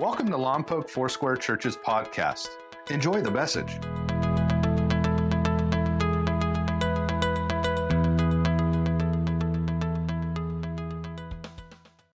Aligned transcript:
Welcome 0.00 0.30
to 0.30 0.38
Lompoc 0.38 0.88
Foursquare 0.88 1.36
Church's 1.36 1.76
podcast. 1.76 2.48
Enjoy 2.88 3.20
the 3.20 3.30
message. 3.30 3.78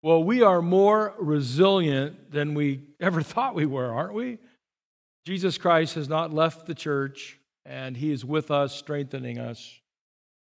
Well, 0.03 0.23
we 0.23 0.43
are 0.43 0.61
more 0.61 1.15
resilient 1.17 2.31
than 2.31 2.53
we 2.53 2.83
ever 2.99 3.21
thought 3.23 3.55
we 3.55 3.65
were, 3.65 3.91
aren't 3.91 4.13
we? 4.13 4.37
Jesus 5.25 5.57
Christ 5.57 5.95
has 5.95 6.07
not 6.07 6.31
left 6.31 6.67
the 6.67 6.75
church, 6.75 7.39
and 7.65 7.97
He 7.97 8.11
is 8.11 8.23
with 8.23 8.51
us, 8.51 8.75
strengthening 8.75 9.39
us. 9.39 9.79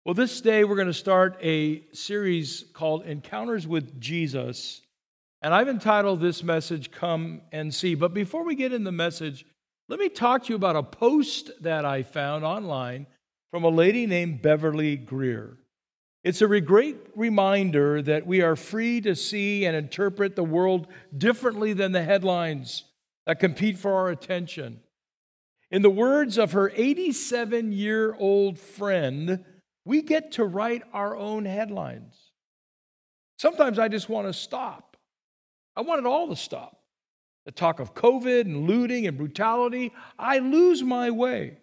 Well, 0.04 0.14
this 0.14 0.42
day 0.42 0.66
we're 0.66 0.76
going 0.76 0.88
to 0.88 0.94
start 0.94 1.38
a 1.42 1.86
series 1.94 2.66
called 2.74 3.06
Encounters 3.06 3.66
with 3.66 3.98
Jesus. 4.02 4.82
And 5.44 5.54
I've 5.54 5.68
entitled 5.68 6.22
this 6.22 6.42
message, 6.42 6.90
Come 6.90 7.42
and 7.52 7.76
See. 7.76 7.96
But 7.96 8.14
before 8.14 8.46
we 8.46 8.56
get 8.56 8.72
in 8.72 8.86
the 8.86 8.94
message, 8.94 9.46
let 9.90 10.00
me 10.00 10.08
talk 10.08 10.44
to 10.44 10.50
you 10.50 10.56
about 10.56 10.78
a 10.78 10.84
post 10.84 11.52
that 11.62 11.84
I 11.84 12.04
found 12.04 12.46
online 12.46 13.08
from 13.52 13.66
a 13.66 13.70
lady 13.70 14.08
named 14.08 14.42
Beverly 14.42 14.96
Greer. 14.96 15.58
It's 16.24 16.42
a 16.42 16.62
great 16.62 16.96
reminder 17.18 18.02
that 18.02 18.26
we 18.26 18.42
are 18.42 18.56
free 18.56 19.02
to 19.02 19.14
see 19.18 19.66
and 19.66 19.76
interpret 19.76 20.38
the 20.38 20.46
world 20.46 20.88
differently 21.16 21.74
than 21.74 21.92
the 21.92 22.04
headlines 22.04 22.86
that 23.26 23.42
compete 23.42 23.78
for 23.78 23.94
our 23.94 24.10
attention. 24.10 24.80
In 25.70 25.82
the 25.82 25.90
words 25.90 26.38
of 26.38 26.54
her 26.54 26.72
87 26.74 27.74
year 27.74 28.16
old 28.18 28.58
friend, 28.58 29.44
we 29.84 30.02
get 30.02 30.32
to 30.34 30.46
write 30.46 30.84
our 30.94 31.18
own 31.18 31.44
headlines. 31.44 32.32
Sometimes 33.38 33.78
I 33.78 33.90
just 33.90 34.08
want 34.08 34.28
to 34.28 34.34
stop 34.34 34.93
I 35.76 35.82
want 35.82 36.00
it 36.00 36.06
all 36.06 36.28
to 36.30 36.36
stop. 36.36 36.80
The 37.46 37.52
talk 37.52 37.80
of 37.80 37.94
COVID 37.94 38.42
and 38.42 38.68
looting 38.68 39.08
and 39.08 39.18
brutality, 39.18 39.92
I 40.18 40.40
lose 40.40 40.82
my 40.84 41.12
way. 41.12 41.58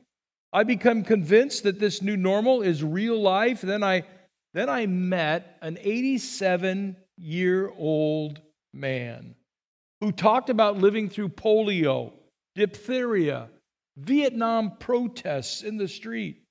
I 0.52 0.64
become 0.64 1.05
convinced 1.05 1.62
that 1.62 1.78
this 1.78 2.02
new 2.02 2.17
normal 2.17 2.62
is 2.62 2.83
real 2.83 3.20
life. 3.20 3.61
Then 3.61 3.83
I, 3.83 4.02
then 4.52 4.69
I 4.69 4.86
met 4.86 5.58
an 5.62 5.78
87 5.80 6.97
year 7.17 7.72
old 7.78 8.41
man 8.75 9.34
who 10.00 10.12
talked 10.12 10.50
about 10.50 10.78
living 10.78 11.08
through 11.08 11.28
polio, 11.28 12.12
diphtheria, 12.56 13.48
Vietnam 13.97 14.77
protests 14.78 15.62
in 15.62 15.77
the 15.77 15.89
street, 15.89 16.42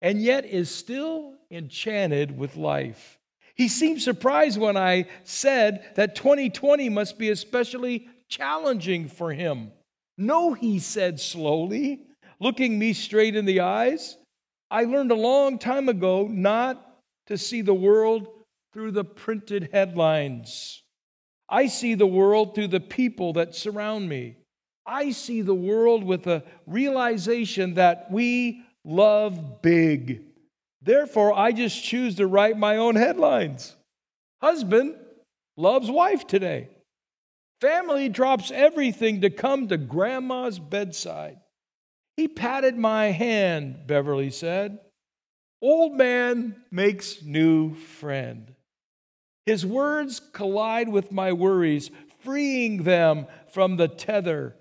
and 0.00 0.22
yet 0.22 0.44
is 0.44 0.70
still 0.70 1.34
enchanted 1.50 2.36
with 2.36 2.56
life. 2.56 3.18
He 3.54 3.68
seemed 3.68 4.02
surprised 4.02 4.58
when 4.58 4.76
I 4.76 5.06
said 5.24 5.84
that 5.94 6.14
2020 6.14 6.88
must 6.88 7.18
be 7.18 7.30
especially 7.30 8.08
challenging 8.28 9.08
for 9.08 9.32
him. 9.32 9.72
No, 10.16 10.54
he 10.54 10.78
said 10.78 11.20
slowly, 11.20 12.06
looking 12.40 12.78
me 12.78 12.92
straight 12.92 13.36
in 13.36 13.44
the 13.44 13.60
eyes. 13.60 14.16
I 14.70 14.84
learned 14.84 15.10
a 15.10 15.16
long 15.16 15.58
time 15.58 15.88
ago 15.88 16.26
not 16.30 16.96
to 17.26 17.36
see 17.36 17.60
the 17.60 17.74
world 17.74 18.28
through 18.72 18.92
the 18.92 19.04
printed 19.04 19.68
headlines. 19.72 20.82
I 21.48 21.66
see 21.66 21.94
the 21.94 22.06
world 22.06 22.54
through 22.54 22.68
the 22.68 22.80
people 22.80 23.34
that 23.34 23.54
surround 23.54 24.08
me. 24.08 24.36
I 24.86 25.10
see 25.10 25.42
the 25.42 25.54
world 25.54 26.02
with 26.02 26.26
a 26.26 26.42
realization 26.66 27.74
that 27.74 28.10
we 28.10 28.64
love 28.84 29.62
big. 29.62 30.22
Therefore, 30.84 31.32
I 31.32 31.52
just 31.52 31.82
choose 31.82 32.16
to 32.16 32.26
write 32.26 32.58
my 32.58 32.76
own 32.76 32.96
headlines. 32.96 33.76
Husband 34.40 34.96
loves 35.56 35.90
wife 35.90 36.26
today. 36.26 36.68
Family 37.60 38.08
drops 38.08 38.50
everything 38.50 39.20
to 39.20 39.30
come 39.30 39.68
to 39.68 39.76
grandma's 39.76 40.58
bedside. 40.58 41.38
He 42.16 42.26
patted 42.26 42.76
my 42.76 43.06
hand, 43.06 43.86
Beverly 43.86 44.30
said. 44.30 44.80
Old 45.60 45.94
man 45.94 46.56
makes 46.72 47.22
new 47.22 47.74
friend. 47.74 48.52
His 49.46 49.64
words 49.64 50.20
collide 50.32 50.88
with 50.88 51.12
my 51.12 51.32
worries, 51.32 51.90
freeing 52.24 52.82
them 52.82 53.26
from 53.52 53.76
the 53.76 53.88
tether 53.88 54.56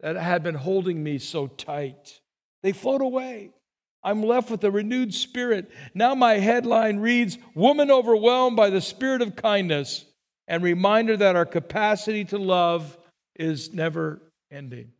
that 0.00 0.16
had 0.16 0.42
been 0.42 0.56
holding 0.56 1.02
me 1.02 1.18
so 1.18 1.46
tight. 1.46 2.20
They 2.64 2.72
float 2.72 3.00
away. 3.00 3.50
I'm 4.06 4.22
left 4.22 4.52
with 4.52 4.62
a 4.62 4.70
renewed 4.70 5.12
spirit. 5.12 5.68
Now 5.92 6.14
my 6.14 6.34
headline 6.34 6.98
reads 6.98 7.38
Woman 7.56 7.90
overwhelmed 7.90 8.56
by 8.56 8.70
the 8.70 8.80
spirit 8.80 9.20
of 9.20 9.34
kindness, 9.34 10.04
and 10.46 10.62
reminder 10.62 11.16
that 11.16 11.34
our 11.34 11.44
capacity 11.44 12.24
to 12.26 12.38
love 12.38 12.96
is 13.34 13.74
never 13.74 14.22
ending. 14.50 14.92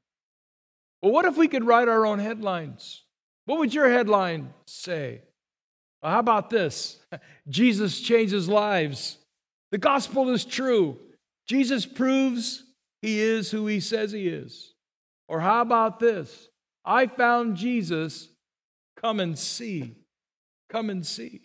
Well, 1.01 1.13
what 1.13 1.25
if 1.25 1.37
we 1.37 1.47
could 1.47 1.63
write 1.63 1.87
our 1.87 2.05
own 2.05 2.19
headlines? 2.19 3.05
What 3.45 3.61
would 3.61 3.73
your 3.73 3.89
headline 3.89 4.53
say? 4.67 5.23
Well, 6.03 6.11
how 6.11 6.19
about 6.19 6.51
this? 6.51 6.99
Jesus 7.49 8.01
changes 8.01 8.49
lives. 8.49 9.19
The 9.71 9.79
gospel 9.79 10.31
is 10.31 10.45
true. 10.45 10.99
Jesus 11.47 11.87
proves 11.87 12.65
he 13.03 13.21
is 13.21 13.53
who 13.53 13.69
he 13.69 13.79
says 13.79 14.11
he 14.11 14.27
is. 14.27 14.75
Or 15.29 15.39
how 15.39 15.63
about 15.63 16.01
this? 16.01 16.49
I 16.85 17.07
found 17.07 17.57
Jesus 17.57 18.31
Come 18.97 19.21
and 19.21 19.39
see. 19.39 19.95
Come 20.69 20.91
and 20.91 21.07
see. 21.07 21.43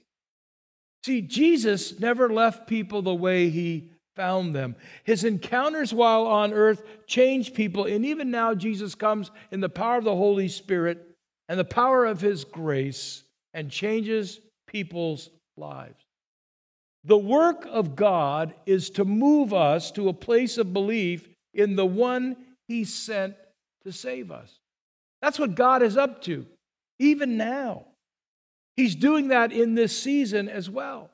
See, 1.06 1.22
Jesus 1.22 2.00
never 2.00 2.30
left 2.30 2.68
people 2.68 3.02
the 3.02 3.14
way 3.14 3.50
he 3.50 3.92
found 4.16 4.56
them. 4.56 4.76
His 5.04 5.24
encounters 5.24 5.94
while 5.94 6.28
on 6.28 6.54
earth 6.54 6.84
changed 7.08 7.56
people, 7.56 7.86
and 7.86 8.06
even 8.06 8.30
now, 8.30 8.54
Jesus 8.54 8.94
comes 8.94 9.32
in 9.52 9.62
the 9.62 9.70
power 9.70 9.98
of 9.98 10.04
the 10.04 10.16
Holy 10.16 10.48
Spirit 10.48 11.16
and 11.50 11.60
the 11.60 11.66
power 11.66 12.06
of 12.06 12.22
his 12.22 12.44
grace 12.44 13.24
and 13.54 13.72
changes 13.72 14.40
people's 14.68 15.30
lives. 15.58 16.06
The 17.04 17.18
work 17.18 17.68
of 17.70 17.96
God 17.96 18.54
is 18.66 18.92
to 18.92 19.06
move 19.06 19.54
us 19.54 19.92
to 19.92 20.10
a 20.10 20.14
place 20.14 20.58
of 20.58 20.72
belief 20.72 21.28
in 21.54 21.76
the 21.76 21.86
one 21.86 22.38
he 22.68 22.84
sent 22.84 23.36
to 23.84 23.92
save 23.92 24.32
us. 24.32 24.60
That's 25.22 25.40
what 25.40 25.56
God 25.56 25.82
is 25.82 25.98
up 25.98 26.22
to 26.24 26.46
even 27.02 27.38
now. 27.38 27.86
He's 28.78 28.96
doing 28.96 29.30
that 29.30 29.52
in 29.52 29.76
this 29.76 29.98
season 29.98 30.48
as 30.48 30.70
well. 30.70 31.10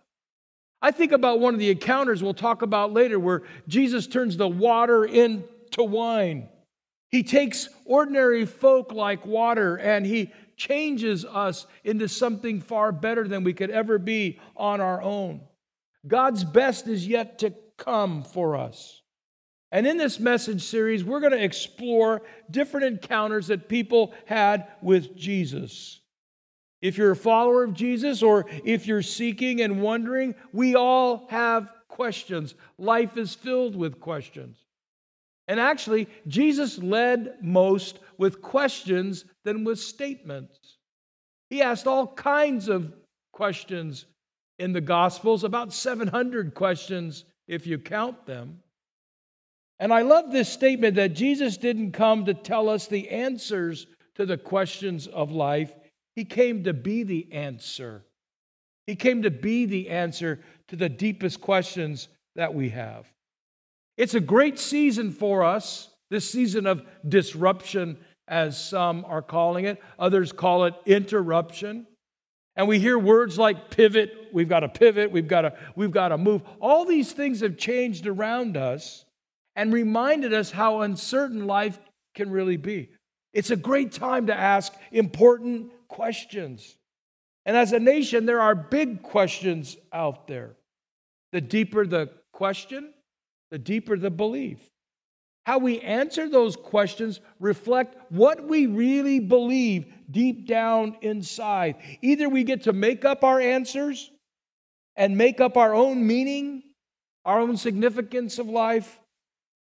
I 0.82 0.92
think 0.92 1.12
about 1.12 1.40
one 1.40 1.54
of 1.54 1.60
the 1.60 1.72
encounters 1.72 2.22
we'll 2.22 2.36
talk 2.36 2.62
about 2.62 2.94
later 2.94 3.20
where 3.20 3.44
Jesus 3.68 4.06
turns 4.06 4.38
the 4.38 4.48
water 4.48 5.06
into 5.06 5.84
wine. 5.84 6.50
He 7.10 7.24
takes 7.24 7.70
ordinary 7.86 8.46
folk 8.46 8.92
like 8.92 9.26
water 9.26 9.78
and 9.78 10.06
he 10.06 10.32
changes 10.56 11.26
us 11.26 11.66
into 11.84 12.08
something 12.08 12.62
far 12.62 12.92
better 12.92 13.28
than 13.28 13.44
we 13.44 13.54
could 13.54 13.72
ever 13.72 13.98
be 13.98 14.40
on 14.56 14.82
our 14.82 15.02
own. 15.02 15.42
God's 16.06 16.44
best 16.44 16.88
is 16.88 17.08
yet 17.08 17.40
to 17.40 17.54
come 17.78 18.24
for 18.24 18.56
us. 18.56 19.02
And 19.72 19.86
in 19.86 19.98
this 19.98 20.20
message 20.20 20.64
series, 20.64 21.04
we're 21.04 21.20
going 21.20 21.34
to 21.34 21.44
explore 21.44 22.22
different 22.50 22.86
encounters 22.86 23.48
that 23.48 23.68
people 23.68 24.14
had 24.26 24.68
with 24.82 25.16
Jesus. 25.16 26.00
If 26.82 26.98
you're 26.98 27.12
a 27.12 27.16
follower 27.16 27.64
of 27.64 27.74
Jesus 27.74 28.24
or 28.24 28.46
if 28.64 28.88
you're 28.88 29.02
seeking 29.02 29.62
and 29.62 29.82
wondering, 29.82 30.36
we 30.54 30.76
all 30.76 31.28
have 31.30 31.70
questions. 31.90 32.54
Life 32.78 33.18
is 33.18 33.34
filled 33.34 33.76
with 33.76 34.00
questions. 34.00 34.58
And 35.48 35.60
actually, 35.60 36.08
Jesus 36.28 36.78
led 36.78 37.38
most 37.42 38.00
with 38.18 38.42
questions 38.42 39.26
than 39.44 39.64
with 39.64 39.80
statements. 39.80 40.78
He 41.50 41.62
asked 41.62 41.88
all 41.88 42.08
kinds 42.08 42.68
of 42.68 42.94
questions 43.32 44.06
in 44.60 44.74
the 44.74 44.82
Gospels, 44.82 45.44
about 45.44 45.74
700 45.74 46.54
questions 46.54 47.26
if 47.48 47.66
you 47.66 47.78
count 47.78 48.26
them. 48.26 48.60
And 49.80 49.94
I 49.94 50.02
love 50.02 50.32
this 50.32 50.50
statement 50.50 50.96
that 50.96 51.14
Jesus 51.14 51.58
didn't 51.58 51.92
come 51.92 52.26
to 52.26 52.34
tell 52.34 52.70
us 52.70 52.88
the 52.88 53.10
answers 53.10 53.86
to 54.16 54.26
the 54.26 54.38
questions 54.38 55.08
of 55.08 55.32
life, 55.32 55.74
He 56.16 56.26
came 56.26 56.64
to 56.64 56.74
be 56.74 57.04
the 57.04 57.32
answer. 57.32 58.04
He 58.88 58.96
came 58.96 59.22
to 59.24 59.32
be 59.32 59.66
the 59.66 59.90
answer 59.90 60.40
to 60.70 60.76
the 60.76 60.90
deepest 60.90 61.42
questions 61.42 62.08
that 62.36 62.54
we 62.54 62.70
have. 62.70 63.06
It's 63.98 64.16
a 64.16 64.20
great 64.20 64.58
season 64.58 65.12
for 65.12 65.44
us, 65.44 65.90
this 66.10 66.30
season 66.30 66.66
of 66.66 66.84
disruption, 67.08 67.98
as 68.28 68.62
some 68.62 69.06
are 69.06 69.22
calling 69.22 69.66
it. 69.66 69.82
Others 70.00 70.32
call 70.32 70.66
it 70.66 70.74
interruption. 70.86 71.86
And 72.56 72.68
we 72.68 72.80
hear 72.80 72.98
words 72.98 73.38
like 73.38 73.70
pivot, 73.70 74.12
we've 74.34 74.50
got 74.50 74.62
to 74.62 74.70
pivot, 74.70 75.12
we've 75.12 75.28
got 75.28 75.42
to, 75.42 75.54
we've 75.76 75.92
got 75.92 76.10
to 76.10 76.18
move. 76.18 76.42
All 76.60 76.86
these 76.86 77.12
things 77.12 77.42
have 77.42 77.58
changed 77.58 78.08
around 78.08 78.58
us 78.58 79.06
and 79.58 79.74
reminded 79.74 80.34
us 80.34 80.52
how 80.52 80.82
uncertain 80.82 81.48
life 81.48 81.80
can 82.16 82.30
really 82.30 82.58
be. 82.58 82.90
It's 83.34 83.50
a 83.50 83.56
great 83.56 83.92
time 83.92 84.28
to 84.28 84.34
ask 84.34 84.72
important 84.92 85.72
questions. 85.90 86.78
And 87.46 87.58
as 87.58 87.74
a 87.74 87.80
nation, 87.80 88.26
there 88.26 88.40
are 88.40 88.56
big 88.56 89.02
questions 89.02 89.76
out 89.92 90.28
there. 90.28 90.56
The 91.34 91.42
deeper 91.42 91.88
the 91.88 92.12
question, 92.32 92.94
the 93.50 93.58
deeper 93.58 93.98
the 93.98 94.12
belief. 94.12 94.60
How 95.46 95.58
we 95.58 95.80
answer 95.80 96.30
those 96.30 96.56
questions 96.56 97.20
reflect 97.40 97.96
what 98.12 98.44
we 98.44 98.68
really 98.68 99.20
believe 99.20 99.86
deep 100.12 100.46
down 100.48 100.98
inside. 101.02 101.78
Either 102.02 102.30
we 102.30 102.44
get 102.44 102.64
to 102.64 102.74
make 102.74 103.06
up 103.06 103.24
our 103.24 103.40
answers 103.40 104.12
and 104.96 105.18
make 105.18 105.42
up 105.42 105.58
our 105.58 105.74
own 105.74 106.06
meaning, 106.06 106.64
our 107.26 107.40
own 107.40 107.58
significance 107.58 108.40
of 108.40 108.48
life, 108.48 109.00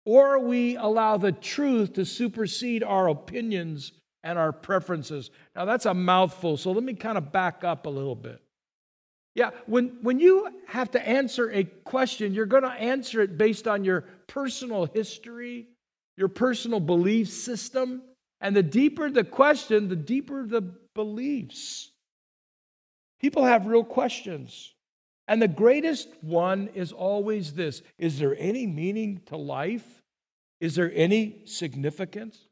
or 0.08 0.40
we 0.40 0.78
allow 0.78 1.18
the 1.18 1.34
truth 1.34 1.92
to 1.92 2.06
supersede 2.06 2.82
our 2.82 3.10
opinions 3.10 3.92
and 4.24 4.40
our 4.40 4.54
preferences. 4.54 5.32
Now, 5.54 5.66
that's 5.66 5.86
a 5.86 5.94
mouthful, 5.94 6.56
so 6.56 6.72
let 6.72 6.82
me 6.82 6.94
kind 6.94 7.18
of 7.18 7.34
back 7.34 7.66
up 7.66 7.86
a 7.86 7.90
little 7.90 8.16
bit. 8.16 8.42
Yeah, 9.36 9.50
when, 9.66 9.98
when 10.04 10.22
you 10.22 10.48
have 10.68 10.92
to 10.92 11.06
answer 11.06 11.52
a 11.52 11.66
question, 11.66 12.34
you're 12.34 12.46
going 12.46 12.64
to 12.64 12.70
answer 12.70 13.20
it 13.20 13.38
based 13.38 13.68
on 13.68 13.84
your 13.84 14.06
personal 14.28 14.86
history, 14.86 15.68
your 16.16 16.30
personal 16.30 16.80
belief 16.80 17.28
system. 17.28 18.02
And 18.40 18.56
the 18.56 18.64
deeper 18.64 19.10
the 19.10 19.26
question, 19.26 19.90
the 19.90 19.98
deeper 19.98 20.46
the 20.46 20.62
beliefs. 20.96 21.92
People 23.20 23.44
have 23.44 23.68
real 23.68 23.84
questions. 23.84 24.74
And 25.28 25.42
the 25.42 25.50
greatest 25.50 26.08
one 26.22 26.70
is 26.74 26.94
always 26.94 27.54
this 27.54 27.82
Is 27.98 28.20
there 28.20 28.38
any 28.40 28.66
meaning 28.66 29.22
to 29.26 29.36
life? 29.36 29.97
Is 30.60 30.76
there 30.76 30.92
any 30.94 31.42
significance? 31.46 32.48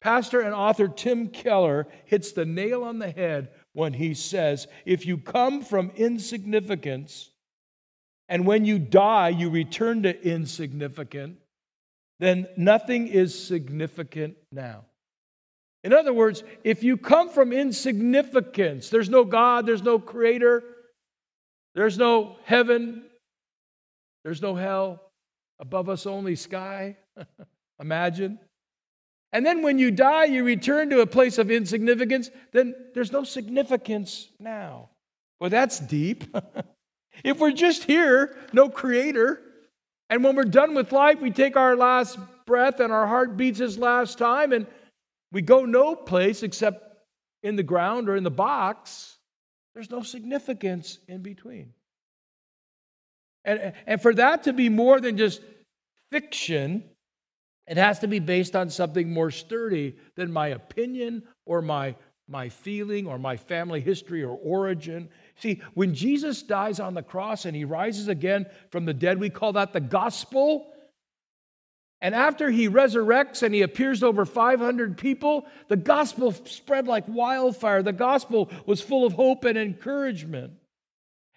Pastor 0.00 0.40
and 0.40 0.54
author 0.54 0.88
Tim 0.88 1.28
Keller 1.28 1.86
hits 2.06 2.32
the 2.32 2.46
nail 2.46 2.82
on 2.84 2.98
the 2.98 3.10
head 3.10 3.50
when 3.74 3.92
he 3.92 4.14
says, 4.14 4.66
If 4.86 5.06
you 5.06 5.18
come 5.18 5.62
from 5.62 5.92
insignificance, 5.94 7.30
and 8.28 8.46
when 8.46 8.64
you 8.64 8.78
die, 8.78 9.28
you 9.28 9.50
return 9.50 10.04
to 10.04 10.26
insignificant, 10.26 11.36
then 12.18 12.46
nothing 12.56 13.08
is 13.08 13.46
significant 13.46 14.36
now. 14.52 14.84
In 15.82 15.92
other 15.92 16.12
words, 16.12 16.44
if 16.62 16.82
you 16.82 16.96
come 16.96 17.30
from 17.30 17.52
insignificance, 17.52 18.90
there's 18.90 19.08
no 19.08 19.24
God, 19.24 19.66
there's 19.66 19.82
no 19.82 19.98
creator, 19.98 20.62
there's 21.74 21.98
no 21.98 22.36
heaven, 22.44 23.04
there's 24.24 24.42
no 24.42 24.54
hell, 24.54 25.00
above 25.58 25.88
us 25.88 26.06
only 26.06 26.36
sky. 26.36 26.96
Imagine. 27.80 28.38
And 29.32 29.46
then 29.46 29.62
when 29.62 29.78
you 29.78 29.90
die, 29.90 30.24
you 30.24 30.44
return 30.44 30.90
to 30.90 31.00
a 31.00 31.06
place 31.06 31.38
of 31.38 31.50
insignificance, 31.50 32.30
then 32.52 32.74
there's 32.94 33.12
no 33.12 33.24
significance 33.24 34.28
now. 34.40 34.90
Well, 35.38 35.50
that's 35.50 35.78
deep. 35.78 36.24
if 37.24 37.38
we're 37.38 37.52
just 37.52 37.84
here, 37.84 38.36
no 38.52 38.68
creator, 38.68 39.40
and 40.08 40.24
when 40.24 40.34
we're 40.34 40.44
done 40.44 40.74
with 40.74 40.90
life, 40.90 41.20
we 41.20 41.30
take 41.30 41.56
our 41.56 41.76
last 41.76 42.18
breath 42.44 42.80
and 42.80 42.92
our 42.92 43.06
heart 43.06 43.36
beats 43.36 43.60
his 43.60 43.78
last 43.78 44.18
time, 44.18 44.52
and 44.52 44.66
we 45.30 45.40
go 45.40 45.64
no 45.64 45.94
place 45.94 46.42
except 46.42 46.90
in 47.42 47.56
the 47.56 47.62
ground 47.62 48.08
or 48.08 48.16
in 48.16 48.24
the 48.24 48.30
box, 48.30 49.16
there's 49.74 49.90
no 49.90 50.02
significance 50.02 50.98
in 51.08 51.22
between. 51.22 51.72
And, 53.44 53.72
and 53.86 54.02
for 54.02 54.12
that 54.14 54.42
to 54.44 54.52
be 54.52 54.68
more 54.68 55.00
than 55.00 55.16
just 55.16 55.40
fiction, 56.10 56.89
it 57.70 57.76
has 57.76 58.00
to 58.00 58.08
be 58.08 58.18
based 58.18 58.56
on 58.56 58.68
something 58.68 59.12
more 59.12 59.30
sturdy 59.30 59.94
than 60.16 60.32
my 60.32 60.48
opinion 60.48 61.22
or 61.46 61.62
my, 61.62 61.94
my 62.26 62.48
feeling 62.48 63.06
or 63.06 63.16
my 63.16 63.36
family 63.36 63.80
history 63.80 64.24
or 64.24 64.36
origin. 64.42 65.08
See, 65.36 65.62
when 65.74 65.94
Jesus 65.94 66.42
dies 66.42 66.80
on 66.80 66.94
the 66.94 67.02
cross 67.04 67.44
and 67.44 67.54
he 67.54 67.64
rises 67.64 68.08
again 68.08 68.46
from 68.70 68.86
the 68.86 68.92
dead, 68.92 69.20
we 69.20 69.30
call 69.30 69.52
that 69.52 69.72
the 69.72 69.80
gospel. 69.80 70.72
And 72.00 72.12
after 72.12 72.50
he 72.50 72.68
resurrects 72.68 73.44
and 73.44 73.54
he 73.54 73.62
appears 73.62 74.00
to 74.00 74.06
over 74.06 74.24
500 74.24 74.98
people, 74.98 75.46
the 75.68 75.76
gospel 75.76 76.32
spread 76.32 76.88
like 76.88 77.04
wildfire. 77.06 77.84
The 77.84 77.92
gospel 77.92 78.50
was 78.66 78.80
full 78.80 79.06
of 79.06 79.12
hope 79.12 79.44
and 79.44 79.56
encouragement. 79.56 80.54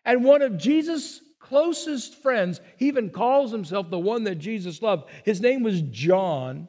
And 0.04 0.24
one 0.24 0.42
of 0.42 0.58
Jesus' 0.58 1.22
closest 1.54 2.16
friends, 2.16 2.62
he 2.78 2.88
even 2.88 3.12
calls 3.12 3.52
himself 3.52 3.92
the 3.92 4.00
one 4.00 4.24
that 4.24 4.40
Jesus 4.40 4.82
loved. 4.82 5.08
His 5.24 5.40
name 5.40 5.62
was 5.62 5.82
John. 5.84 6.68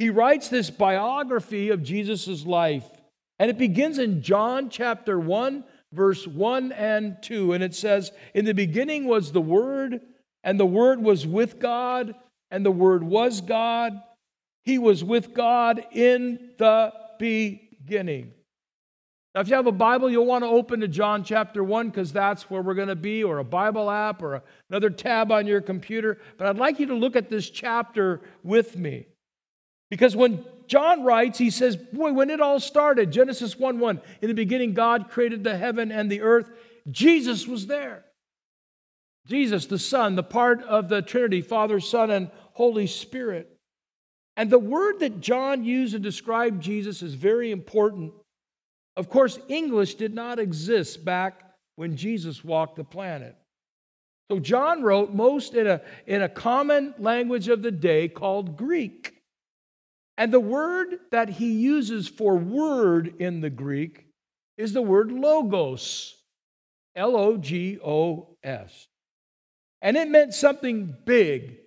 He 0.00 0.10
writes 0.10 0.48
this 0.48 0.70
biography 0.70 1.68
of 1.68 1.84
Jesus' 1.84 2.44
life. 2.44 2.84
And 3.38 3.48
it 3.48 3.58
begins 3.58 3.98
in 3.98 4.20
John 4.20 4.70
chapter 4.70 5.20
1, 5.20 5.62
verse 5.92 6.26
1 6.26 6.72
and 6.72 7.16
2. 7.22 7.52
And 7.52 7.62
it 7.62 7.76
says, 7.76 8.10
In 8.34 8.44
the 8.44 8.54
beginning 8.54 9.06
was 9.06 9.30
the 9.30 9.40
Word, 9.40 10.00
and 10.42 10.58
the 10.58 10.66
Word 10.66 11.00
was 11.00 11.24
with 11.24 11.60
God, 11.60 12.16
and 12.50 12.66
the 12.66 12.72
Word 12.72 13.04
was 13.04 13.40
God. 13.40 14.02
He 14.64 14.78
was 14.78 15.04
with 15.04 15.32
God 15.32 15.86
in 15.92 16.50
the 16.58 16.92
beginning. 17.20 18.32
Now, 19.34 19.42
if 19.42 19.48
you 19.48 19.54
have 19.56 19.66
a 19.66 19.72
Bible, 19.72 20.10
you'll 20.10 20.26
want 20.26 20.42
to 20.42 20.48
open 20.48 20.80
to 20.80 20.88
John 20.88 21.22
chapter 21.22 21.62
1 21.62 21.90
because 21.90 22.12
that's 22.12 22.48
where 22.48 22.62
we're 22.62 22.74
going 22.74 22.88
to 22.88 22.96
be, 22.96 23.22
or 23.22 23.38
a 23.38 23.44
Bible 23.44 23.90
app, 23.90 24.22
or 24.22 24.42
another 24.70 24.90
tab 24.90 25.30
on 25.30 25.46
your 25.46 25.60
computer. 25.60 26.18
But 26.38 26.46
I'd 26.46 26.56
like 26.56 26.80
you 26.80 26.86
to 26.86 26.94
look 26.94 27.14
at 27.14 27.28
this 27.28 27.50
chapter 27.50 28.22
with 28.42 28.76
me. 28.76 29.06
Because 29.90 30.16
when 30.16 30.44
John 30.66 31.04
writes, 31.04 31.38
he 31.38 31.50
says, 31.50 31.76
Boy, 31.76 32.12
when 32.12 32.30
it 32.30 32.40
all 32.40 32.58
started, 32.58 33.12
Genesis 33.12 33.58
1 33.58 33.78
1, 33.78 34.00
in 34.22 34.28
the 34.28 34.34
beginning, 34.34 34.74
God 34.74 35.10
created 35.10 35.44
the 35.44 35.56
heaven 35.56 35.92
and 35.92 36.10
the 36.10 36.22
earth. 36.22 36.50
Jesus 36.90 37.46
was 37.46 37.66
there. 37.66 38.04
Jesus, 39.26 39.66
the 39.66 39.78
Son, 39.78 40.14
the 40.16 40.22
part 40.22 40.62
of 40.62 40.88
the 40.88 41.02
Trinity, 41.02 41.42
Father, 41.42 41.80
Son, 41.80 42.10
and 42.10 42.30
Holy 42.54 42.86
Spirit. 42.86 43.58
And 44.38 44.48
the 44.48 44.58
word 44.58 45.00
that 45.00 45.20
John 45.20 45.64
used 45.64 45.92
to 45.92 45.98
describe 45.98 46.62
Jesus 46.62 47.02
is 47.02 47.14
very 47.14 47.50
important 47.50 48.12
of 48.98 49.08
course, 49.08 49.38
English 49.46 49.94
did 49.94 50.12
not 50.12 50.40
exist 50.40 51.04
back 51.04 51.44
when 51.76 51.96
Jesus 51.96 52.42
walked 52.42 52.74
the 52.74 52.82
planet. 52.82 53.36
So 54.28 54.40
John 54.40 54.82
wrote 54.82 55.14
most 55.14 55.54
in 55.54 55.68
a, 55.68 55.80
in 56.08 56.22
a 56.22 56.28
common 56.28 56.94
language 56.98 57.46
of 57.46 57.62
the 57.62 57.70
day 57.70 58.08
called 58.08 58.56
Greek. 58.56 59.14
And 60.16 60.32
the 60.32 60.40
word 60.40 60.96
that 61.12 61.28
he 61.28 61.52
uses 61.52 62.08
for 62.08 62.36
word 62.36 63.14
in 63.20 63.40
the 63.40 63.50
Greek 63.50 64.04
is 64.56 64.72
the 64.72 64.82
word 64.82 65.12
logos, 65.12 66.16
L 66.96 67.16
O 67.16 67.36
G 67.36 67.78
O 67.78 68.36
S. 68.42 68.88
And 69.80 69.96
it 69.96 70.08
meant 70.08 70.34
something 70.34 70.92
big. 71.04 71.58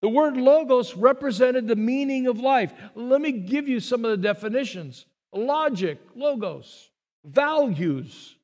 The 0.00 0.08
word 0.08 0.38
logos 0.38 0.96
represented 0.96 1.68
the 1.68 1.76
meaning 1.76 2.28
of 2.28 2.40
life. 2.40 2.72
Let 2.94 3.20
me 3.20 3.32
give 3.32 3.68
you 3.68 3.78
some 3.78 4.06
of 4.06 4.10
the 4.10 4.16
definitions 4.16 5.04
logic, 5.32 5.98
logos, 6.14 6.90
values, 7.24 8.36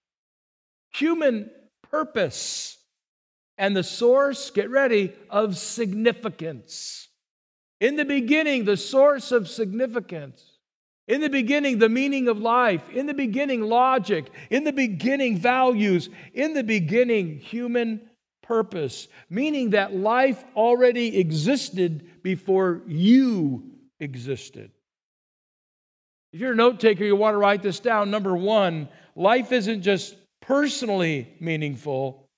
human 0.93 1.51
purpose, 1.91 2.79
and 3.57 3.77
the 3.77 3.83
source, 3.83 4.51
get 4.51 4.71
ready, 4.71 5.13
of 5.31 5.57
significance. 5.57 7.09
In 7.81 7.97
the 7.97 8.05
beginning, 8.05 8.65
the 8.65 8.77
source 8.77 9.33
of 9.33 9.49
significance. 9.49 10.59
In 11.09 11.21
the 11.21 11.31
beginning, 11.31 11.79
the 11.79 11.89
meaning 11.89 12.29
of 12.29 12.39
life. 12.39 12.89
In 12.91 13.07
the 13.07 13.15
beginning, 13.15 13.63
logic. 13.63 14.27
In 14.51 14.65
the 14.65 14.73
beginning, 14.73 15.39
values. 15.39 16.11
In 16.35 16.53
the 16.53 16.63
beginning, 16.63 17.39
human 17.39 18.03
purpose. 18.43 19.09
Meaning 19.31 19.71
that 19.71 19.95
life 19.95 20.45
already 20.55 21.19
existed 21.19 22.23
before 22.23 22.83
you 22.87 23.63
existed. 24.01 24.71
If 26.33 26.41
you're 26.41 26.53
a 26.53 26.57
note 26.57 26.81
taker, 26.81 27.05
you 27.05 27.17
want 27.17 27.35
to 27.35 27.39
write 27.39 27.63
this 27.63 27.81
down. 27.81 28.11
Number 28.11 28.37
one, 28.37 28.89
life 29.17 29.53
isn't 29.53 29.83
just 29.83 30.17
personally 30.41 31.35
meaningful, 31.41 32.29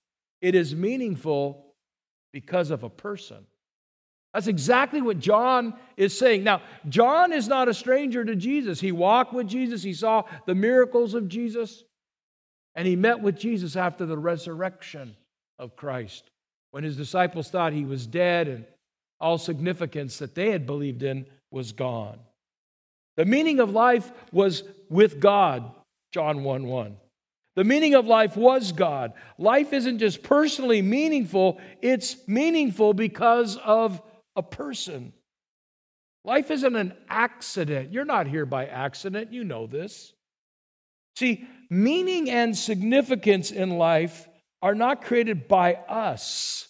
it 0.41 0.55
is 0.55 0.75
meaningful 0.75 1.75
because 2.33 2.71
of 2.71 2.83
a 2.83 2.91
person. 2.91 3.47
That's 4.33 4.47
exactly 4.47 5.03
what 5.03 5.19
John 5.19 5.75
is 5.97 6.17
saying. 6.17 6.45
Now, 6.45 6.63
John 6.89 7.33
is 7.33 7.49
not 7.49 7.69
a 7.69 7.75
stranger 7.75 8.25
to 8.25 8.37
Jesus. 8.37 8.81
He 8.81 8.93
walked 8.93 9.33
with 9.33 9.49
Jesus, 9.49 9.83
he 9.83 9.93
saw 9.93 10.23
the 10.47 10.55
miracles 10.55 11.15
of 11.15 11.29
Jesus, 11.29 11.85
and 12.77 12.87
he 12.87 12.95
met 12.95 13.21
with 13.21 13.37
Jesus 13.37 13.75
after 13.75 14.07
the 14.07 14.19
resurrection 14.19 15.17
of 15.59 15.77
Christ 15.77 16.31
when 16.71 16.85
his 16.85 16.97
disciples 16.97 17.51
thought 17.51 17.73
he 17.73 17.85
was 17.85 18.07
dead 18.07 18.49
and 18.49 18.65
all 19.21 19.39
significance 19.39 20.19
that 20.19 20.35
they 20.35 20.51
had 20.51 20.67
believed 20.67 21.03
in 21.03 21.27
was 21.51 21.73
gone. 21.73 22.19
The 23.17 23.25
meaning 23.25 23.61
of 23.61 23.71
life 23.71 24.11
was 24.33 24.63
with 24.89 25.21
God, 25.21 25.71
John 26.13 26.43
1 26.45 26.67
1. 26.67 26.97
The 27.57 27.65
meaning 27.65 27.95
of 27.95 28.07
life 28.07 28.37
was 28.37 28.73
God. 28.73 29.13
Life 29.37 29.73
isn't 29.73 29.99
just 29.99 30.23
personally 30.23 30.83
meaningful, 30.83 31.61
it's 31.83 32.17
meaningful 32.29 32.95
because 32.95 33.57
of 33.57 34.01
a 34.37 34.43
person. 34.43 35.13
Life 36.25 36.51
isn't 36.51 36.77
an 36.77 36.95
accident. 37.09 37.93
You're 37.93 38.05
not 38.05 38.27
here 38.27 38.47
by 38.47 38.67
accident. 38.67 39.33
You 39.33 39.45
know 39.45 39.67
this. 39.67 40.13
See, 41.17 41.47
meaning 41.71 42.31
and 42.31 42.57
significance 42.57 43.51
in 43.51 43.79
life 43.79 44.29
are 44.63 44.75
not 44.75 45.03
created 45.03 45.49
by 45.49 45.75
us. 45.75 46.69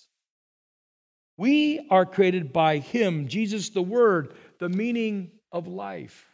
We 1.37 1.87
are 1.90 2.06
created 2.06 2.52
by 2.52 2.78
Him, 2.78 3.28
Jesus 3.28 3.70
the 3.70 3.82
Word, 3.82 4.35
the 4.59 4.68
meaning 4.68 5.32
of 5.52 5.66
life. 5.66 6.30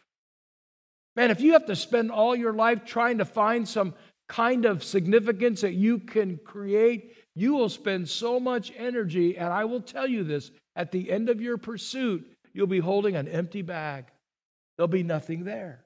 Man, 1.16 1.30
if 1.30 1.40
you 1.40 1.54
have 1.54 1.66
to 1.66 1.76
spend 1.76 2.10
all 2.10 2.36
your 2.36 2.52
life 2.52 2.84
trying 2.84 3.18
to 3.18 3.24
find 3.24 3.66
some 3.66 3.94
kind 4.28 4.66
of 4.66 4.84
significance 4.84 5.62
that 5.62 5.72
you 5.72 5.98
can 5.98 6.38
create, 6.44 7.16
you 7.34 7.54
will 7.54 7.70
spend 7.70 8.08
so 8.08 8.38
much 8.38 8.72
energy. 8.76 9.38
And 9.38 9.52
I 9.52 9.64
will 9.64 9.80
tell 9.80 10.06
you 10.06 10.24
this 10.24 10.50
at 10.74 10.92
the 10.92 11.10
end 11.10 11.30
of 11.30 11.40
your 11.40 11.56
pursuit, 11.56 12.30
you'll 12.52 12.66
be 12.66 12.78
holding 12.78 13.16
an 13.16 13.28
empty 13.28 13.62
bag. 13.62 14.06
There'll 14.76 14.88
be 14.88 15.02
nothing 15.02 15.44
there. 15.44 15.84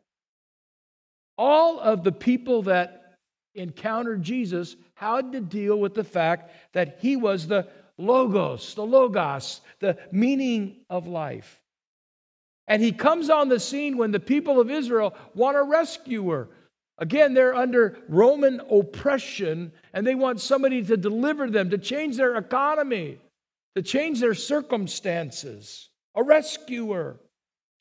All 1.38 1.78
of 1.78 2.02
the 2.02 2.12
people 2.12 2.62
that 2.62 3.16
encountered 3.54 4.22
Jesus 4.22 4.76
had 4.94 5.32
to 5.32 5.40
deal 5.40 5.78
with 5.78 5.94
the 5.94 6.04
fact 6.04 6.50
that 6.72 6.98
he 7.00 7.16
was 7.16 7.46
the 7.46 7.68
logos, 7.98 8.74
the 8.74 8.84
logos, 8.84 9.60
the 9.78 9.96
meaning 10.10 10.80
of 10.88 11.06
life. 11.06 11.60
And 12.70 12.80
he 12.80 12.92
comes 12.92 13.30
on 13.30 13.48
the 13.48 13.58
scene 13.58 13.96
when 13.96 14.12
the 14.12 14.20
people 14.20 14.60
of 14.60 14.70
Israel 14.70 15.16
want 15.34 15.56
a 15.56 15.62
rescuer. 15.62 16.48
Again, 16.98 17.34
they're 17.34 17.52
under 17.52 17.98
Roman 18.08 18.60
oppression 18.70 19.72
and 19.92 20.06
they 20.06 20.14
want 20.14 20.40
somebody 20.40 20.80
to 20.84 20.96
deliver 20.96 21.50
them, 21.50 21.70
to 21.70 21.78
change 21.78 22.16
their 22.16 22.36
economy, 22.36 23.18
to 23.74 23.82
change 23.82 24.20
their 24.20 24.34
circumstances. 24.34 25.88
A 26.14 26.22
rescuer. 26.22 27.18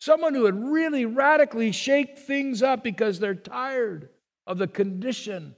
Someone 0.01 0.33
who 0.33 0.41
would 0.43 0.59
really 0.59 1.05
radically 1.05 1.71
shake 1.71 2.17
things 2.17 2.63
up 2.63 2.83
because 2.83 3.19
they're 3.19 3.35
tired 3.35 4.09
of 4.47 4.57
the 4.57 4.67
condition 4.67 5.55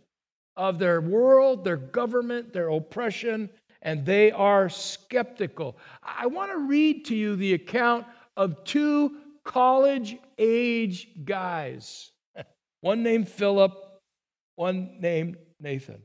of 0.57 0.77
their 0.77 0.99
world, 0.99 1.63
their 1.63 1.77
government, 1.77 2.51
their 2.51 2.67
oppression, 2.67 3.49
and 3.81 4.05
they 4.05 4.29
are 4.31 4.67
skeptical. 4.67 5.77
I 6.03 6.27
want 6.27 6.51
to 6.51 6.57
read 6.57 7.05
to 7.05 7.15
you 7.15 7.37
the 7.37 7.53
account 7.53 8.05
of 8.37 8.63
two 8.63 9.20
college 9.43 10.17
age 10.37 11.07
guys 11.23 12.11
one 12.81 13.03
named 13.03 13.27
Philip, 13.27 13.73
one 14.55 14.97
named 14.99 15.37
Nathan. 15.59 16.01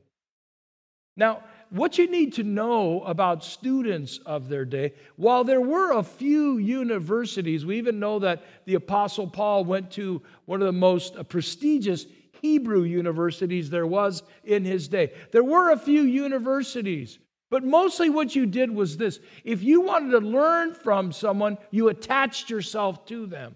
Now, 1.15 1.43
what 1.71 1.97
you 1.97 2.09
need 2.09 2.33
to 2.33 2.43
know 2.43 3.01
about 3.01 3.43
students 3.43 4.19
of 4.25 4.47
their 4.47 4.65
day, 4.65 4.93
while 5.15 5.43
there 5.43 5.59
were 5.59 5.93
a 5.93 6.03
few 6.03 6.57
universities, 6.57 7.65
we 7.65 7.77
even 7.79 7.99
know 7.99 8.19
that 8.19 8.43
the 8.65 8.75
Apostle 8.75 9.27
Paul 9.27 9.65
went 9.65 9.91
to 9.91 10.21
one 10.45 10.61
of 10.61 10.67
the 10.67 10.71
most 10.71 11.15
prestigious 11.27 12.05
Hebrew 12.41 12.83
universities 12.83 13.69
there 13.69 13.87
was 13.87 14.21
in 14.43 14.63
his 14.63 14.87
day. 14.87 15.11
There 15.31 15.43
were 15.43 15.71
a 15.71 15.77
few 15.77 16.03
universities, 16.03 17.17
but 17.49 17.63
mostly 17.63 18.09
what 18.09 18.35
you 18.35 18.45
did 18.45 18.71
was 18.71 18.97
this 18.97 19.19
if 19.43 19.63
you 19.63 19.81
wanted 19.81 20.11
to 20.11 20.19
learn 20.19 20.73
from 20.73 21.11
someone, 21.11 21.57
you 21.71 21.89
attached 21.89 22.49
yourself 22.49 23.05
to 23.07 23.25
them. 23.25 23.55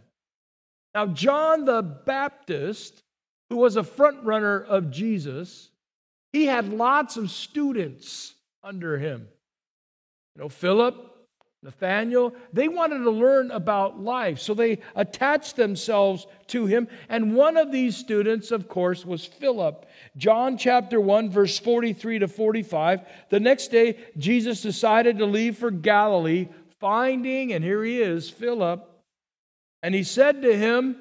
Now, 0.93 1.07
John 1.07 1.65
the 1.65 1.81
Baptist, 1.81 3.03
who 3.49 3.57
was 3.57 3.75
a 3.75 3.83
front 3.83 4.23
runner 4.23 4.61
of 4.61 4.91
Jesus, 4.91 5.69
he 6.33 6.45
had 6.45 6.69
lots 6.69 7.17
of 7.17 7.31
students 7.31 8.33
under 8.63 8.97
him. 8.97 9.27
You 10.35 10.43
know, 10.43 10.49
Philip, 10.49 11.10
Nathaniel, 11.63 12.33
they 12.51 12.67
wanted 12.67 13.03
to 13.03 13.11
learn 13.11 13.51
about 13.51 13.99
life, 13.99 14.39
so 14.39 14.55
they 14.55 14.79
attached 14.95 15.55
themselves 15.55 16.25
to 16.47 16.65
him. 16.65 16.87
And 17.07 17.35
one 17.35 17.55
of 17.55 17.71
these 17.71 17.95
students, 17.95 18.49
of 18.49 18.67
course, 18.67 19.05
was 19.05 19.25
Philip. 19.25 19.85
John 20.17 20.57
chapter 20.57 20.99
1, 20.99 21.29
verse 21.29 21.59
43 21.59 22.19
to 22.19 22.27
45. 22.27 23.01
The 23.29 23.39
next 23.39 23.67
day, 23.67 23.99
Jesus 24.17 24.61
decided 24.63 25.19
to 25.19 25.25
leave 25.25 25.55
for 25.57 25.69
Galilee, 25.69 26.47
finding, 26.79 27.53
and 27.53 27.63
here 27.63 27.83
he 27.83 28.01
is, 28.01 28.27
Philip. 28.27 28.87
And 29.83 29.93
he 29.93 30.03
said 30.03 30.41
to 30.41 30.57
him, 30.57 30.95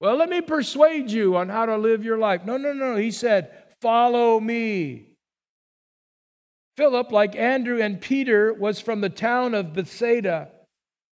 Well, 0.00 0.16
let 0.16 0.30
me 0.30 0.40
persuade 0.40 1.10
you 1.10 1.36
on 1.36 1.50
how 1.50 1.66
to 1.66 1.76
live 1.76 2.04
your 2.06 2.18
life. 2.18 2.46
No, 2.46 2.56
no, 2.56 2.72
no. 2.72 2.96
He 2.96 3.10
said, 3.10 3.50
Follow 3.82 4.40
me. 4.40 5.09
Philip, 6.80 7.12
like 7.12 7.36
Andrew 7.36 7.78
and 7.78 8.00
Peter, 8.00 8.54
was 8.54 8.80
from 8.80 9.02
the 9.02 9.10
town 9.10 9.52
of 9.52 9.74
Bethsaida. 9.74 10.48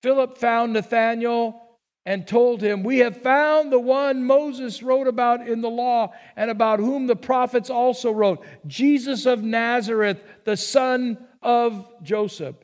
Philip 0.04 0.38
found 0.38 0.74
Nathanael 0.74 1.80
and 2.06 2.28
told 2.28 2.62
him, 2.62 2.84
We 2.84 3.00
have 3.00 3.24
found 3.24 3.72
the 3.72 3.80
one 3.80 4.26
Moses 4.26 4.84
wrote 4.84 5.08
about 5.08 5.48
in 5.48 5.62
the 5.62 5.70
law 5.72 6.14
and 6.36 6.52
about 6.52 6.78
whom 6.78 7.08
the 7.08 7.16
prophets 7.16 7.72
also 7.72 8.12
wrote, 8.12 8.46
Jesus 8.68 9.26
of 9.26 9.42
Nazareth, 9.42 10.22
the 10.44 10.56
son 10.56 11.18
of 11.42 11.92
Joseph. 12.04 12.58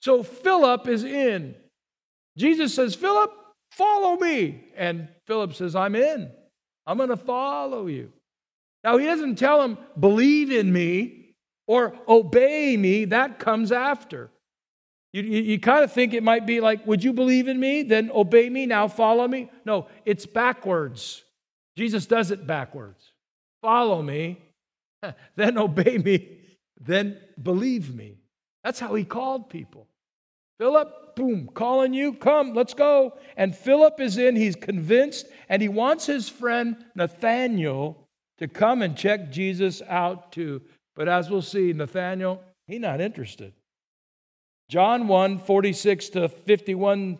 So 0.00 0.22
Philip 0.22 0.86
is 0.86 1.02
in. 1.02 1.56
Jesus 2.38 2.72
says, 2.76 2.94
Philip, 2.94 3.32
follow 3.72 4.14
me. 4.18 4.66
And 4.76 5.08
Philip 5.26 5.52
says, 5.54 5.74
I'm 5.74 5.96
in. 5.96 6.30
I'm 6.86 6.96
going 6.96 7.08
to 7.08 7.16
follow 7.16 7.88
you. 7.88 8.12
Now, 8.84 8.98
he 8.98 9.06
doesn't 9.06 9.34
tell 9.34 9.60
him, 9.62 9.78
believe 9.98 10.52
in 10.52 10.72
me 10.72 11.25
or 11.66 11.98
obey 12.08 12.76
me, 12.76 13.06
that 13.06 13.38
comes 13.38 13.72
after. 13.72 14.30
You, 15.12 15.22
you, 15.22 15.42
you 15.42 15.60
kind 15.60 15.82
of 15.82 15.92
think 15.92 16.14
it 16.14 16.22
might 16.22 16.46
be 16.46 16.60
like, 16.60 16.86
would 16.86 17.02
you 17.02 17.12
believe 17.12 17.48
in 17.48 17.58
me? 17.58 17.82
Then 17.82 18.10
obey 18.14 18.50
me, 18.50 18.66
now 18.66 18.88
follow 18.88 19.26
me. 19.26 19.50
No, 19.64 19.86
it's 20.04 20.26
backwards. 20.26 21.24
Jesus 21.76 22.06
does 22.06 22.30
it 22.30 22.46
backwards. 22.46 23.12
Follow 23.62 24.02
me, 24.02 24.38
then 25.36 25.58
obey 25.58 25.98
me, 25.98 26.38
then 26.80 27.18
believe 27.42 27.94
me. 27.94 28.18
That's 28.64 28.80
how 28.80 28.94
he 28.94 29.04
called 29.04 29.50
people. 29.50 29.86
Philip, 30.58 31.16
boom, 31.16 31.48
calling 31.54 31.92
you, 31.92 32.14
come, 32.14 32.54
let's 32.54 32.74
go. 32.74 33.18
And 33.36 33.54
Philip 33.54 34.00
is 34.00 34.18
in, 34.18 34.36
he's 34.36 34.56
convinced, 34.56 35.26
and 35.48 35.60
he 35.60 35.68
wants 35.68 36.06
his 36.06 36.28
friend 36.28 36.76
Nathaniel 36.94 38.06
to 38.38 38.48
come 38.48 38.82
and 38.82 38.96
check 38.96 39.30
Jesus 39.30 39.82
out 39.88 40.32
too. 40.32 40.62
But 40.96 41.08
as 41.08 41.30
we'll 41.30 41.42
see, 41.42 41.72
Nathaniel, 41.72 42.42
he's 42.66 42.80
not 42.80 43.00
interested. 43.00 43.52
John 44.68 45.06
1 45.06 45.38
46 45.38 46.08
to 46.10 46.28
51, 46.28 47.18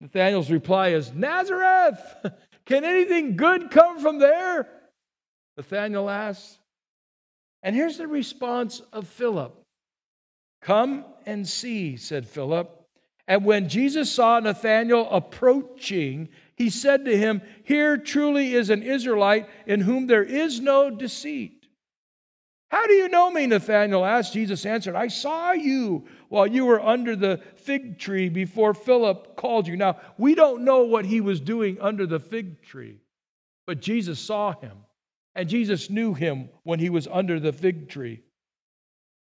Nathaniel's 0.00 0.50
reply 0.50 0.88
is 0.88 1.12
Nazareth! 1.12 2.00
Can 2.66 2.84
anything 2.84 3.36
good 3.36 3.70
come 3.70 4.00
from 4.00 4.18
there? 4.18 4.66
Nathaniel 5.56 6.08
asks. 6.08 6.58
And 7.62 7.74
here's 7.74 7.98
the 7.98 8.06
response 8.06 8.80
of 8.92 9.06
Philip 9.06 9.60
Come 10.62 11.04
and 11.26 11.46
see, 11.46 11.96
said 11.96 12.26
Philip. 12.26 12.72
And 13.28 13.44
when 13.44 13.68
Jesus 13.68 14.10
saw 14.10 14.38
Nathanael 14.38 15.08
approaching, 15.10 16.28
he 16.56 16.70
said 16.70 17.04
to 17.04 17.16
him, 17.16 17.42
Here 17.64 17.96
truly 17.96 18.54
is 18.54 18.70
an 18.70 18.82
Israelite 18.82 19.48
in 19.66 19.80
whom 19.80 20.06
there 20.06 20.22
is 20.22 20.60
no 20.60 20.90
deceit. 20.90 21.55
How 22.70 22.86
do 22.86 22.94
you 22.94 23.08
know 23.08 23.30
me? 23.30 23.46
Nathanael 23.46 24.04
asked. 24.04 24.32
Jesus 24.32 24.66
answered, 24.66 24.96
I 24.96 25.08
saw 25.08 25.52
you 25.52 26.06
while 26.28 26.46
you 26.46 26.66
were 26.66 26.80
under 26.80 27.14
the 27.14 27.40
fig 27.54 27.98
tree 27.98 28.28
before 28.28 28.74
Philip 28.74 29.36
called 29.36 29.68
you. 29.68 29.76
Now, 29.76 30.00
we 30.18 30.34
don't 30.34 30.64
know 30.64 30.82
what 30.82 31.04
he 31.04 31.20
was 31.20 31.40
doing 31.40 31.78
under 31.80 32.06
the 32.06 32.18
fig 32.18 32.62
tree, 32.62 32.98
but 33.66 33.80
Jesus 33.80 34.18
saw 34.18 34.52
him, 34.52 34.78
and 35.36 35.48
Jesus 35.48 35.90
knew 35.90 36.12
him 36.12 36.48
when 36.64 36.80
he 36.80 36.90
was 36.90 37.06
under 37.06 37.38
the 37.38 37.52
fig 37.52 37.88
tree. 37.88 38.22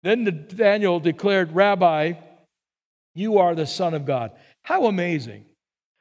Then 0.04 0.24
Nathanael 0.24 1.00
declared, 1.00 1.52
Rabbi, 1.52 2.12
you 3.14 3.38
are 3.38 3.54
the 3.54 3.66
Son 3.66 3.94
of 3.94 4.04
God. 4.04 4.32
How 4.62 4.86
amazing. 4.86 5.44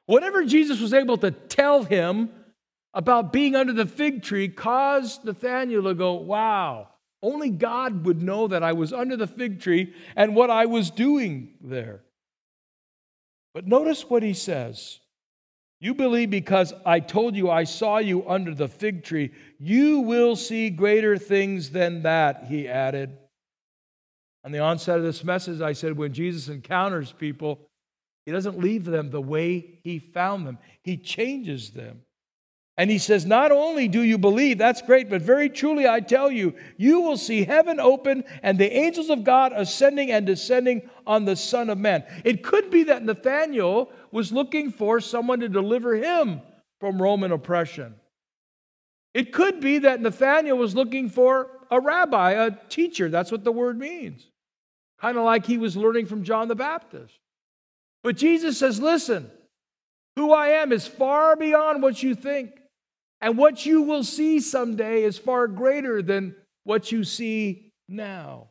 Whatever 0.05 0.45
Jesus 0.45 0.79
was 0.79 0.93
able 0.93 1.17
to 1.17 1.31
tell 1.31 1.83
him 1.83 2.29
about 2.93 3.33
being 3.33 3.55
under 3.55 3.73
the 3.73 3.85
fig 3.85 4.21
tree 4.21 4.47
caused 4.47 5.25
Nathanael 5.25 5.83
to 5.83 5.93
go, 5.93 6.13
Wow, 6.13 6.89
only 7.21 7.49
God 7.49 8.05
would 8.05 8.21
know 8.21 8.47
that 8.47 8.63
I 8.63 8.73
was 8.73 8.93
under 8.93 9.15
the 9.15 9.27
fig 9.27 9.61
tree 9.61 9.93
and 10.15 10.35
what 10.35 10.49
I 10.49 10.65
was 10.65 10.89
doing 10.89 11.53
there. 11.61 12.01
But 13.53 13.67
notice 13.67 14.09
what 14.09 14.23
he 14.23 14.33
says. 14.33 14.99
You 15.79 15.95
believe 15.95 16.29
because 16.29 16.73
I 16.85 16.99
told 16.99 17.35
you 17.35 17.49
I 17.49 17.63
saw 17.63 17.97
you 17.97 18.27
under 18.29 18.53
the 18.53 18.67
fig 18.67 19.03
tree. 19.03 19.31
You 19.59 19.99
will 19.99 20.35
see 20.35 20.69
greater 20.69 21.17
things 21.17 21.71
than 21.71 22.03
that, 22.03 22.45
he 22.47 22.67
added. 22.67 23.17
On 24.43 24.51
the 24.51 24.59
onset 24.59 24.97
of 24.97 25.03
this 25.03 25.23
message, 25.23 25.61
I 25.61 25.73
said 25.73 25.97
when 25.97 26.13
Jesus 26.13 26.49
encounters 26.49 27.11
people, 27.11 27.67
he 28.25 28.31
doesn't 28.31 28.59
leave 28.59 28.85
them 28.85 29.09
the 29.09 29.21
way 29.21 29.79
he 29.83 29.99
found 29.99 30.45
them, 30.45 30.59
he 30.83 30.97
changes 30.97 31.71
them. 31.71 32.01
And 32.81 32.89
he 32.89 32.97
says, 32.97 33.27
Not 33.27 33.51
only 33.51 33.87
do 33.87 34.01
you 34.01 34.17
believe, 34.17 34.57
that's 34.57 34.81
great, 34.81 35.07
but 35.07 35.21
very 35.21 35.49
truly 35.49 35.87
I 35.87 35.99
tell 35.99 36.31
you, 36.31 36.55
you 36.77 37.01
will 37.01 37.15
see 37.15 37.43
heaven 37.43 37.79
open 37.79 38.23
and 38.41 38.57
the 38.57 38.75
angels 38.75 39.11
of 39.11 39.23
God 39.23 39.53
ascending 39.55 40.09
and 40.09 40.25
descending 40.25 40.89
on 41.05 41.23
the 41.23 41.35
Son 41.35 41.69
of 41.69 41.77
Man. 41.77 42.03
It 42.25 42.41
could 42.41 42.71
be 42.71 42.85
that 42.85 43.03
Nathanael 43.03 43.91
was 44.11 44.31
looking 44.31 44.71
for 44.71 44.99
someone 44.99 45.41
to 45.41 45.47
deliver 45.47 45.93
him 45.93 46.41
from 46.79 46.99
Roman 46.99 47.31
oppression. 47.31 47.93
It 49.13 49.31
could 49.31 49.61
be 49.61 49.77
that 49.77 50.01
Nathanael 50.01 50.57
was 50.57 50.73
looking 50.73 51.07
for 51.07 51.51
a 51.69 51.79
rabbi, 51.79 52.31
a 52.31 52.49
teacher. 52.69 53.09
That's 53.09 53.31
what 53.31 53.43
the 53.43 53.51
word 53.51 53.77
means. 53.77 54.25
kind 54.99 55.19
of 55.19 55.23
like 55.23 55.45
he 55.45 55.59
was 55.59 55.77
learning 55.77 56.07
from 56.07 56.23
John 56.23 56.47
the 56.47 56.55
Baptist. 56.55 57.13
But 58.01 58.17
Jesus 58.17 58.57
says, 58.57 58.81
Listen, 58.81 59.29
who 60.15 60.33
I 60.33 60.47
am 60.47 60.71
is 60.71 60.87
far 60.87 61.35
beyond 61.35 61.83
what 61.83 62.01
you 62.01 62.15
think. 62.15 62.57
And 63.21 63.37
what 63.37 63.65
you 63.65 63.83
will 63.83 64.03
see 64.03 64.39
someday 64.39 65.03
is 65.03 65.17
far 65.17 65.47
greater 65.47 66.01
than 66.01 66.35
what 66.63 66.91
you 66.91 67.03
see 67.03 67.71
now. 67.87 68.47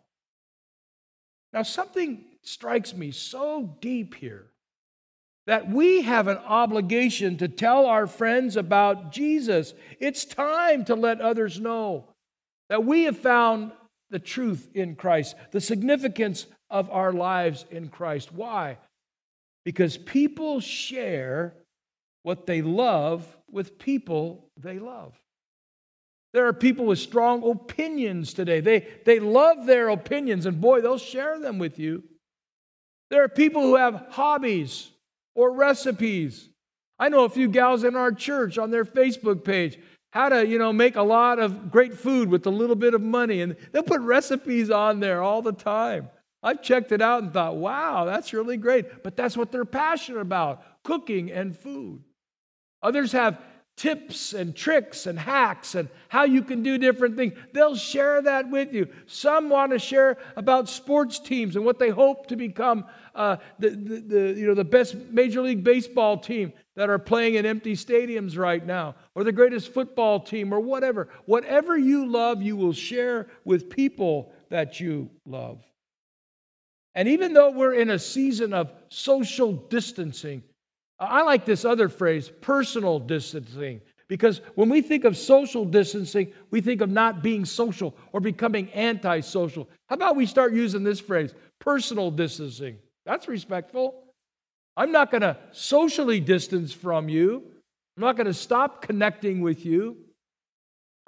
Now, 1.52 1.62
something 1.62 2.24
strikes 2.42 2.94
me 2.94 3.10
so 3.10 3.76
deep 3.80 4.14
here 4.14 4.46
that 5.46 5.68
we 5.68 6.02
have 6.02 6.28
an 6.28 6.38
obligation 6.38 7.36
to 7.38 7.48
tell 7.48 7.86
our 7.86 8.06
friends 8.06 8.56
about 8.56 9.10
Jesus. 9.10 9.74
It's 9.98 10.24
time 10.24 10.84
to 10.84 10.94
let 10.94 11.20
others 11.20 11.58
know 11.58 12.04
that 12.68 12.84
we 12.84 13.04
have 13.04 13.18
found 13.18 13.72
the 14.10 14.20
truth 14.20 14.68
in 14.74 14.94
Christ, 14.94 15.34
the 15.50 15.60
significance 15.60 16.46
of 16.68 16.88
our 16.90 17.12
lives 17.12 17.64
in 17.70 17.88
Christ. 17.88 18.32
Why? 18.32 18.78
Because 19.64 19.96
people 19.96 20.60
share 20.60 21.54
what 22.22 22.46
they 22.46 22.62
love 22.62 23.26
with 23.52 23.78
people 23.78 24.50
they 24.56 24.78
love. 24.78 25.14
There 26.32 26.46
are 26.46 26.52
people 26.52 26.86
with 26.86 26.98
strong 26.98 27.48
opinions 27.48 28.32
today. 28.32 28.60
They, 28.60 28.86
they 29.04 29.18
love 29.18 29.66
their 29.66 29.88
opinions, 29.88 30.46
and 30.46 30.60
boy, 30.60 30.80
they'll 30.80 30.98
share 30.98 31.40
them 31.40 31.58
with 31.58 31.78
you. 31.78 32.04
There 33.10 33.24
are 33.24 33.28
people 33.28 33.62
who 33.62 33.74
have 33.74 34.06
hobbies 34.10 34.90
or 35.34 35.52
recipes. 35.52 36.48
I 36.98 37.08
know 37.08 37.24
a 37.24 37.28
few 37.28 37.48
gals 37.48 37.82
in 37.82 37.96
our 37.96 38.12
church 38.12 38.58
on 38.58 38.70
their 38.70 38.84
Facebook 38.84 39.44
page 39.44 39.78
how 40.12 40.28
to, 40.28 40.46
you 40.46 40.58
know, 40.58 40.72
make 40.72 40.96
a 40.96 41.02
lot 41.02 41.38
of 41.38 41.70
great 41.70 41.94
food 41.94 42.28
with 42.28 42.46
a 42.46 42.50
little 42.50 42.76
bit 42.76 42.94
of 42.94 43.00
money 43.00 43.42
and 43.42 43.56
they'll 43.72 43.82
put 43.82 44.00
recipes 44.00 44.70
on 44.70 45.00
there 45.00 45.22
all 45.22 45.40
the 45.40 45.52
time. 45.52 46.10
I've 46.42 46.62
checked 46.62 46.90
it 46.92 47.02
out 47.02 47.22
and 47.22 47.32
thought, 47.32 47.56
"Wow, 47.56 48.06
that's 48.06 48.32
really 48.32 48.56
great." 48.56 49.02
But 49.02 49.16
that's 49.16 49.36
what 49.36 49.52
they're 49.52 49.64
passionate 49.64 50.20
about, 50.20 50.82
cooking 50.82 51.30
and 51.30 51.56
food. 51.56 52.02
Others 52.82 53.12
have 53.12 53.40
tips 53.76 54.34
and 54.34 54.54
tricks 54.54 55.06
and 55.06 55.18
hacks 55.18 55.74
and 55.74 55.88
how 56.08 56.24
you 56.24 56.42
can 56.42 56.62
do 56.62 56.76
different 56.76 57.16
things. 57.16 57.32
They'll 57.54 57.76
share 57.76 58.20
that 58.20 58.50
with 58.50 58.74
you. 58.74 58.88
Some 59.06 59.48
want 59.48 59.72
to 59.72 59.78
share 59.78 60.18
about 60.36 60.68
sports 60.68 61.18
teams 61.18 61.56
and 61.56 61.64
what 61.64 61.78
they 61.78 61.88
hope 61.88 62.26
to 62.26 62.36
become 62.36 62.84
uh, 63.14 63.38
the, 63.58 63.70
the, 63.70 64.00
the, 64.00 64.34
you 64.38 64.46
know, 64.46 64.54
the 64.54 64.64
best 64.64 64.96
Major 65.10 65.40
League 65.40 65.64
Baseball 65.64 66.18
team 66.18 66.52
that 66.76 66.90
are 66.90 66.98
playing 66.98 67.36
in 67.36 67.46
empty 67.46 67.74
stadiums 67.74 68.36
right 68.36 68.64
now, 68.64 68.96
or 69.14 69.24
the 69.24 69.32
greatest 69.32 69.72
football 69.72 70.20
team, 70.20 70.52
or 70.52 70.60
whatever. 70.60 71.08
Whatever 71.24 71.78
you 71.78 72.06
love, 72.06 72.42
you 72.42 72.56
will 72.56 72.74
share 72.74 73.28
with 73.44 73.70
people 73.70 74.30
that 74.50 74.78
you 74.78 75.08
love. 75.24 75.64
And 76.94 77.08
even 77.08 77.32
though 77.32 77.50
we're 77.50 77.74
in 77.74 77.90
a 77.90 77.98
season 77.98 78.52
of 78.52 78.72
social 78.88 79.52
distancing, 79.52 80.42
I 81.00 81.22
like 81.22 81.46
this 81.46 81.64
other 81.64 81.88
phrase, 81.88 82.30
personal 82.42 82.98
distancing, 82.98 83.80
because 84.06 84.42
when 84.54 84.68
we 84.68 84.82
think 84.82 85.04
of 85.04 85.16
social 85.16 85.64
distancing, 85.64 86.32
we 86.50 86.60
think 86.60 86.82
of 86.82 86.90
not 86.90 87.22
being 87.22 87.46
social 87.46 87.96
or 88.12 88.20
becoming 88.20 88.70
antisocial. 88.74 89.68
How 89.88 89.96
about 89.96 90.16
we 90.16 90.26
start 90.26 90.52
using 90.52 90.84
this 90.84 91.00
phrase, 91.00 91.32
personal 91.58 92.10
distancing? 92.10 92.76
That's 93.06 93.28
respectful. 93.28 94.04
I'm 94.76 94.92
not 94.92 95.10
going 95.10 95.22
to 95.22 95.38
socially 95.52 96.20
distance 96.20 96.72
from 96.72 97.08
you. 97.08 97.44
I'm 97.96 98.02
not 98.02 98.16
going 98.16 98.26
to 98.26 98.34
stop 98.34 98.82
connecting 98.82 99.40
with 99.40 99.64
you. 99.64 99.96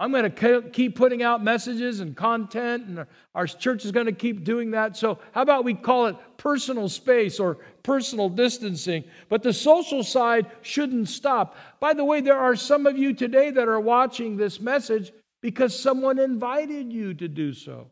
I'm 0.03 0.11
going 0.11 0.33
to 0.33 0.63
keep 0.73 0.97
putting 0.97 1.23
out 1.23 1.45
messages 1.45 2.01
and 2.01 2.17
content, 2.17 2.87
and 2.89 3.07
our 3.37 3.47
church 3.47 3.85
is 3.85 3.93
going 3.93 4.07
to 4.07 4.13
keep 4.13 4.43
doing 4.43 4.73
that. 4.73 4.97
So, 4.97 5.21
how 5.31 5.43
about 5.43 5.65
we 5.65 5.75
call 5.75 6.07
it 6.07 6.17
personal 6.39 6.89
space 6.89 7.39
or 7.39 7.59
personal 7.85 8.29
distancing? 8.29 9.05
But 9.29 9.45
the 9.45 9.53
social 9.53 10.03
side 10.03 10.51
shouldn't 10.63 11.09
stop. 11.09 11.55
By 11.79 11.95
the 11.95 12.05
way, 12.05 12.21
there 12.21 12.37
are 12.37 12.57
some 12.57 12.89
of 12.89 12.99
you 12.99 13.13
today 13.15 13.53
that 13.53 13.69
are 13.69 13.79
watching 13.79 14.37
this 14.37 14.61
message 14.61 15.13
because 15.41 15.79
someone 15.79 16.19
invited 16.19 16.93
you 16.93 17.15
to 17.15 17.29
do 17.29 17.53
so. 17.53 17.87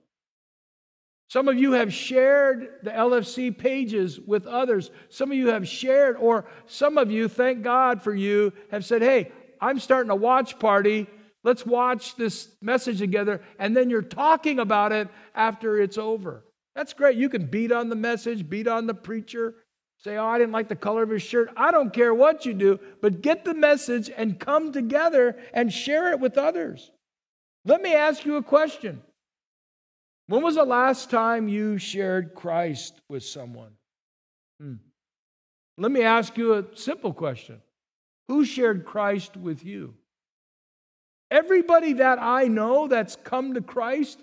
Some 1.28 1.46
of 1.46 1.56
you 1.56 1.70
have 1.74 1.94
shared 1.94 2.70
the 2.82 2.90
LFC 2.90 3.56
pages 3.56 4.18
with 4.18 4.48
others. 4.48 4.90
Some 5.10 5.30
of 5.30 5.38
you 5.38 5.46
have 5.50 5.68
shared, 5.68 6.16
or 6.16 6.46
some 6.66 6.98
of 6.98 7.12
you, 7.12 7.28
thank 7.28 7.62
God 7.62 8.02
for 8.02 8.12
you, 8.12 8.52
have 8.72 8.84
said, 8.84 9.00
Hey, 9.00 9.30
I'm 9.60 9.78
starting 9.78 10.10
a 10.10 10.16
watch 10.16 10.58
party 10.58 11.06
Let's 11.42 11.64
watch 11.64 12.16
this 12.16 12.48
message 12.60 12.98
together, 12.98 13.42
and 13.58 13.76
then 13.76 13.88
you're 13.88 14.02
talking 14.02 14.58
about 14.58 14.92
it 14.92 15.08
after 15.34 15.80
it's 15.80 15.96
over. 15.96 16.44
That's 16.74 16.92
great. 16.92 17.16
You 17.16 17.28
can 17.28 17.46
beat 17.46 17.72
on 17.72 17.88
the 17.88 17.96
message, 17.96 18.48
beat 18.48 18.68
on 18.68 18.86
the 18.86 18.94
preacher, 18.94 19.54
say, 19.98 20.16
Oh, 20.16 20.26
I 20.26 20.38
didn't 20.38 20.52
like 20.52 20.68
the 20.68 20.76
color 20.76 21.02
of 21.02 21.10
his 21.10 21.22
shirt. 21.22 21.50
I 21.56 21.70
don't 21.70 21.92
care 21.92 22.14
what 22.14 22.44
you 22.44 22.52
do, 22.52 22.78
but 23.00 23.22
get 23.22 23.44
the 23.44 23.54
message 23.54 24.10
and 24.14 24.38
come 24.38 24.72
together 24.72 25.38
and 25.54 25.72
share 25.72 26.12
it 26.12 26.20
with 26.20 26.36
others. 26.36 26.90
Let 27.64 27.82
me 27.82 27.94
ask 27.94 28.24
you 28.24 28.36
a 28.36 28.42
question. 28.42 29.02
When 30.26 30.42
was 30.42 30.54
the 30.54 30.64
last 30.64 31.10
time 31.10 31.48
you 31.48 31.78
shared 31.78 32.34
Christ 32.34 33.00
with 33.08 33.24
someone? 33.24 33.72
Hmm. 34.60 34.74
Let 35.76 35.90
me 35.90 36.02
ask 36.02 36.36
you 36.36 36.54
a 36.54 36.64
simple 36.76 37.12
question 37.12 37.60
Who 38.28 38.44
shared 38.44 38.84
Christ 38.84 39.36
with 39.36 39.64
you? 39.64 39.94
Everybody 41.30 41.94
that 41.94 42.18
I 42.20 42.48
know 42.48 42.88
that's 42.88 43.16
come 43.16 43.54
to 43.54 43.60
Christ 43.60 44.20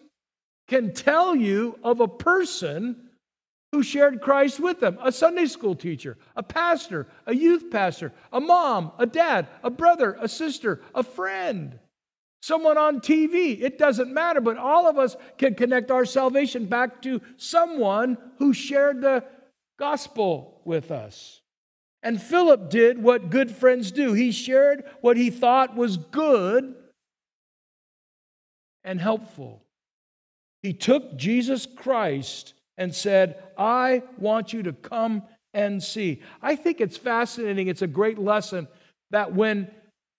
can 0.68 0.94
tell 0.94 1.36
you 1.36 1.80
of 1.84 2.02
a 2.02 2.08
person 2.08 3.08
who 3.72 3.84
shared 3.84 4.22
Christ 4.22 4.60
with 4.60 4.80
them 4.80 4.98
a 5.02 5.12
Sunday 5.12 5.46
school 5.46 5.76
teacher, 5.76 6.18
a 6.36 6.44
pastor, 6.44 7.08
a 7.26 7.36
youth 7.36 7.70
pastor, 7.72 8.14
a 8.32 8.40
mom, 8.40 8.92
a 8.98 9.06
dad, 9.06 9.48
a 9.64 9.70
brother, 9.70 10.18
a 10.20 10.28
sister, 10.28 10.82
a 10.96 11.04
friend, 11.04 11.80
someone 12.42 12.78
on 12.78 13.02
TV. 13.02 13.62
It 13.62 13.78
doesn't 13.78 14.14
matter, 14.14 14.42
but 14.42 14.58
all 14.58 14.88
of 14.88 14.98
us 14.98 15.16
can 15.38 15.56
connect 15.56 15.92
our 15.92 16.06
salvation 16.06 16.66
back 16.66 17.02
to 17.04 17.22
someone 17.38 18.18
who 18.38 18.54
shared 18.54 19.02
the 19.02 19.24
gospel 19.78 20.62
with 20.66 20.92
us. 20.92 21.42
And 22.04 22.22
Philip 22.22 22.70
did 22.70 23.02
what 23.02 23.30
good 23.30 23.52
friends 23.52 23.92
do. 23.92 24.14
He 24.14 24.32
shared 24.32 24.86
what 25.02 25.18
he 25.18 25.30
thought 25.30 25.76
was 25.76 25.98
good 25.98 26.76
and 28.88 29.02
helpful. 29.02 29.62
He 30.64 30.74
took 30.74 31.18
Jesus 31.18 31.68
Christ 31.68 32.54
and 32.78 32.96
said, 32.96 33.44
I 33.58 34.02
want 34.18 34.54
you 34.54 34.64
to 34.64 34.74
come 34.74 35.24
and 35.54 35.84
see. 35.84 36.22
I 36.42 36.56
think 36.56 36.80
it's 36.80 36.96
fascinating. 36.98 37.68
It's 37.68 37.82
a 37.82 37.88
great 37.88 38.18
lesson 38.18 38.68
that 39.12 39.34
when 39.34 39.70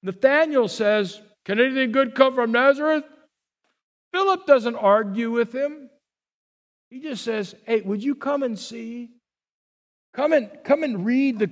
Nathanael 0.02 0.68
says, 0.68 1.20
Can 1.44 1.58
anything 1.58 1.92
good 1.92 2.14
come 2.14 2.34
from 2.34 2.52
Nazareth? 2.52 3.04
Philip 4.12 4.46
doesn't 4.46 4.76
argue 4.76 5.30
with 5.30 5.54
him. 5.54 5.88
He 6.90 7.00
just 7.00 7.24
says, 7.24 7.54
Hey, 7.66 7.80
would 7.80 8.02
you 8.02 8.14
come 8.14 8.42
and 8.42 8.58
see? 8.58 9.10
Come 10.14 10.32
and, 10.34 10.50
come 10.62 10.82
and 10.82 11.06
read 11.06 11.38
the, 11.38 11.50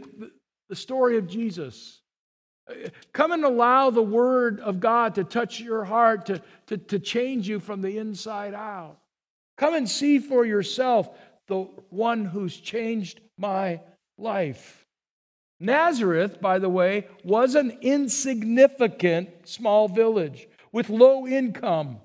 the 0.68 0.76
story 0.76 1.16
of 1.16 1.28
Jesus. 1.28 2.00
Come 3.12 3.32
and 3.32 3.44
allow 3.44 3.90
the 3.90 4.02
Word 4.02 4.60
of 4.60 4.80
God 4.80 5.14
to 5.14 5.24
touch 5.24 5.60
your 5.60 5.84
heart, 5.84 6.26
to, 6.26 6.42
to, 6.66 6.76
to 6.76 6.98
change 6.98 7.48
you 7.48 7.60
from 7.60 7.80
the 7.80 7.98
inside 7.98 8.54
out. 8.54 8.98
Come 9.56 9.74
and 9.74 9.88
see 9.88 10.18
for 10.18 10.44
yourself 10.44 11.08
the 11.46 11.60
one 11.90 12.24
who's 12.24 12.56
changed 12.56 13.20
my 13.38 13.80
life. 14.18 14.84
Nazareth, 15.60 16.40
by 16.40 16.58
the 16.58 16.68
way, 16.68 17.06
was 17.24 17.54
an 17.54 17.78
insignificant 17.80 19.48
small 19.48 19.88
village 19.88 20.48
with 20.72 20.90
low 20.90 21.26
income. 21.26 21.98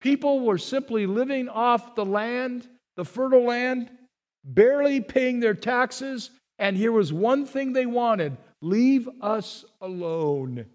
People 0.00 0.40
were 0.40 0.58
simply 0.58 1.06
living 1.06 1.48
off 1.48 1.94
the 1.94 2.04
land, 2.04 2.68
the 2.96 3.04
fertile 3.04 3.44
land, 3.44 3.90
barely 4.44 5.00
paying 5.00 5.40
their 5.40 5.54
taxes, 5.54 6.30
and 6.58 6.76
here 6.76 6.92
was 6.92 7.12
one 7.12 7.44
thing 7.44 7.72
they 7.72 7.86
wanted 7.86 8.36
Leave 8.62 9.08
us 9.20 9.64
alone. 9.80 10.66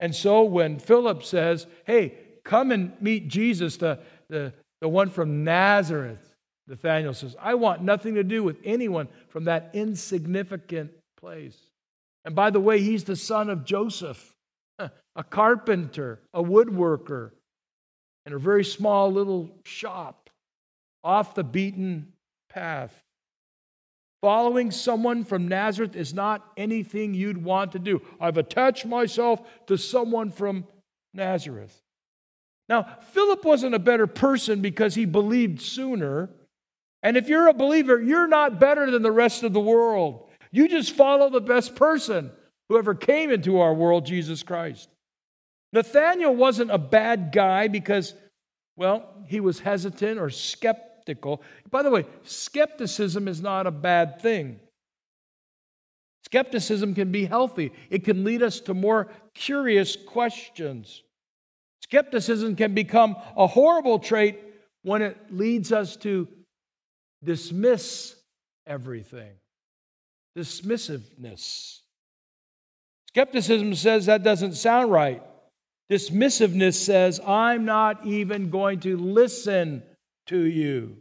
And 0.00 0.14
so 0.14 0.44
when 0.44 0.78
Philip 0.78 1.24
says, 1.24 1.66
Hey, 1.84 2.14
come 2.44 2.70
and 2.72 2.92
meet 3.00 3.28
Jesus, 3.28 3.76
the, 3.76 3.98
the, 4.28 4.52
the 4.80 4.88
one 4.88 5.10
from 5.10 5.44
Nazareth, 5.44 6.34
Nathanael 6.68 7.14
says, 7.14 7.34
I 7.40 7.54
want 7.54 7.82
nothing 7.82 8.14
to 8.14 8.24
do 8.24 8.42
with 8.42 8.58
anyone 8.64 9.08
from 9.28 9.44
that 9.44 9.70
insignificant 9.72 10.92
place. 11.18 11.56
And 12.24 12.34
by 12.34 12.50
the 12.50 12.60
way, 12.60 12.80
he's 12.80 13.04
the 13.04 13.16
son 13.16 13.48
of 13.48 13.64
Joseph, 13.64 14.34
a 14.78 15.24
carpenter, 15.30 16.20
a 16.34 16.42
woodworker, 16.42 17.30
in 18.26 18.34
a 18.34 18.38
very 18.38 18.64
small 18.64 19.10
little 19.10 19.50
shop 19.64 20.28
off 21.02 21.34
the 21.34 21.44
beaten 21.44 22.12
path. 22.50 22.94
Following 24.20 24.72
someone 24.72 25.24
from 25.24 25.46
Nazareth 25.46 25.94
is 25.94 26.12
not 26.12 26.44
anything 26.56 27.14
you'd 27.14 27.42
want 27.42 27.72
to 27.72 27.78
do. 27.78 28.02
I've 28.20 28.36
attached 28.36 28.84
myself 28.84 29.40
to 29.66 29.78
someone 29.78 30.30
from 30.30 30.66
Nazareth. 31.14 31.80
Now, 32.68 32.98
Philip 33.12 33.44
wasn't 33.44 33.76
a 33.76 33.78
better 33.78 34.06
person 34.06 34.60
because 34.60 34.94
he 34.94 35.04
believed 35.04 35.62
sooner. 35.62 36.30
And 37.02 37.16
if 37.16 37.28
you're 37.28 37.48
a 37.48 37.54
believer, 37.54 38.00
you're 38.00 38.26
not 38.26 38.58
better 38.58 38.90
than 38.90 39.02
the 39.02 39.12
rest 39.12 39.44
of 39.44 39.52
the 39.52 39.60
world. 39.60 40.28
You 40.50 40.68
just 40.68 40.92
follow 40.92 41.30
the 41.30 41.40
best 41.40 41.76
person, 41.76 42.32
whoever 42.68 42.94
came 42.94 43.30
into 43.30 43.60
our 43.60 43.72
world, 43.72 44.04
Jesus 44.04 44.42
Christ. 44.42 44.88
Nathaniel 45.72 46.34
wasn't 46.34 46.70
a 46.70 46.78
bad 46.78 47.30
guy 47.30 47.68
because, 47.68 48.14
well, 48.76 49.14
he 49.26 49.38
was 49.38 49.60
hesitant 49.60 50.18
or 50.18 50.30
skeptical. 50.30 50.87
By 51.70 51.82
the 51.82 51.90
way, 51.90 52.04
skepticism 52.22 53.28
is 53.28 53.40
not 53.40 53.66
a 53.66 53.70
bad 53.70 54.20
thing. 54.20 54.60
Skepticism 56.24 56.94
can 56.94 57.10
be 57.10 57.24
healthy, 57.24 57.72
it 57.90 58.04
can 58.04 58.24
lead 58.24 58.42
us 58.42 58.60
to 58.60 58.74
more 58.74 59.08
curious 59.34 59.96
questions. 59.96 61.02
Skepticism 61.82 62.54
can 62.54 62.74
become 62.74 63.16
a 63.36 63.46
horrible 63.46 63.98
trait 63.98 64.38
when 64.82 65.00
it 65.00 65.16
leads 65.30 65.72
us 65.72 65.96
to 65.96 66.28
dismiss 67.24 68.14
everything. 68.66 69.32
Dismissiveness. 70.36 71.80
Skepticism 73.08 73.74
says 73.74 74.06
that 74.06 74.22
doesn't 74.22 74.52
sound 74.52 74.92
right. 74.92 75.22
Dismissiveness 75.90 76.74
says, 76.74 77.20
I'm 77.26 77.64
not 77.64 78.06
even 78.06 78.50
going 78.50 78.80
to 78.80 78.98
listen 78.98 79.82
to 80.28 80.38
you. 80.38 80.96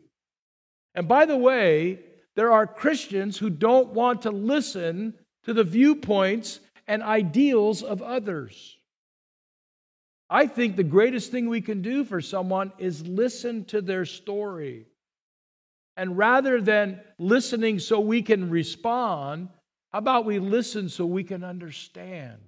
And 0.95 1.07
by 1.07 1.25
the 1.25 1.37
way, 1.37 1.99
there 2.35 2.51
are 2.51 2.67
Christians 2.67 3.37
who 3.37 3.49
don't 3.49 3.93
want 3.93 4.23
to 4.23 4.31
listen 4.31 5.13
to 5.43 5.53
the 5.53 5.63
viewpoints 5.63 6.59
and 6.87 7.01
ideals 7.03 7.83
of 7.83 8.01
others. 8.01 8.77
I 10.29 10.47
think 10.47 10.75
the 10.75 10.83
greatest 10.83 11.31
thing 11.31 11.47
we 11.47 11.61
can 11.61 11.81
do 11.81 12.03
for 12.03 12.19
someone 12.19 12.73
is 12.77 13.07
listen 13.07 13.65
to 13.65 13.81
their 13.81 14.05
story. 14.05 14.85
And 15.95 16.17
rather 16.17 16.61
than 16.61 16.99
listening 17.17 17.79
so 17.79 17.99
we 17.99 18.21
can 18.21 18.49
respond, 18.49 19.49
how 19.91 19.99
about 19.99 20.25
we 20.25 20.39
listen 20.39 20.89
so 20.89 21.05
we 21.05 21.23
can 21.23 21.43
understand? 21.43 22.41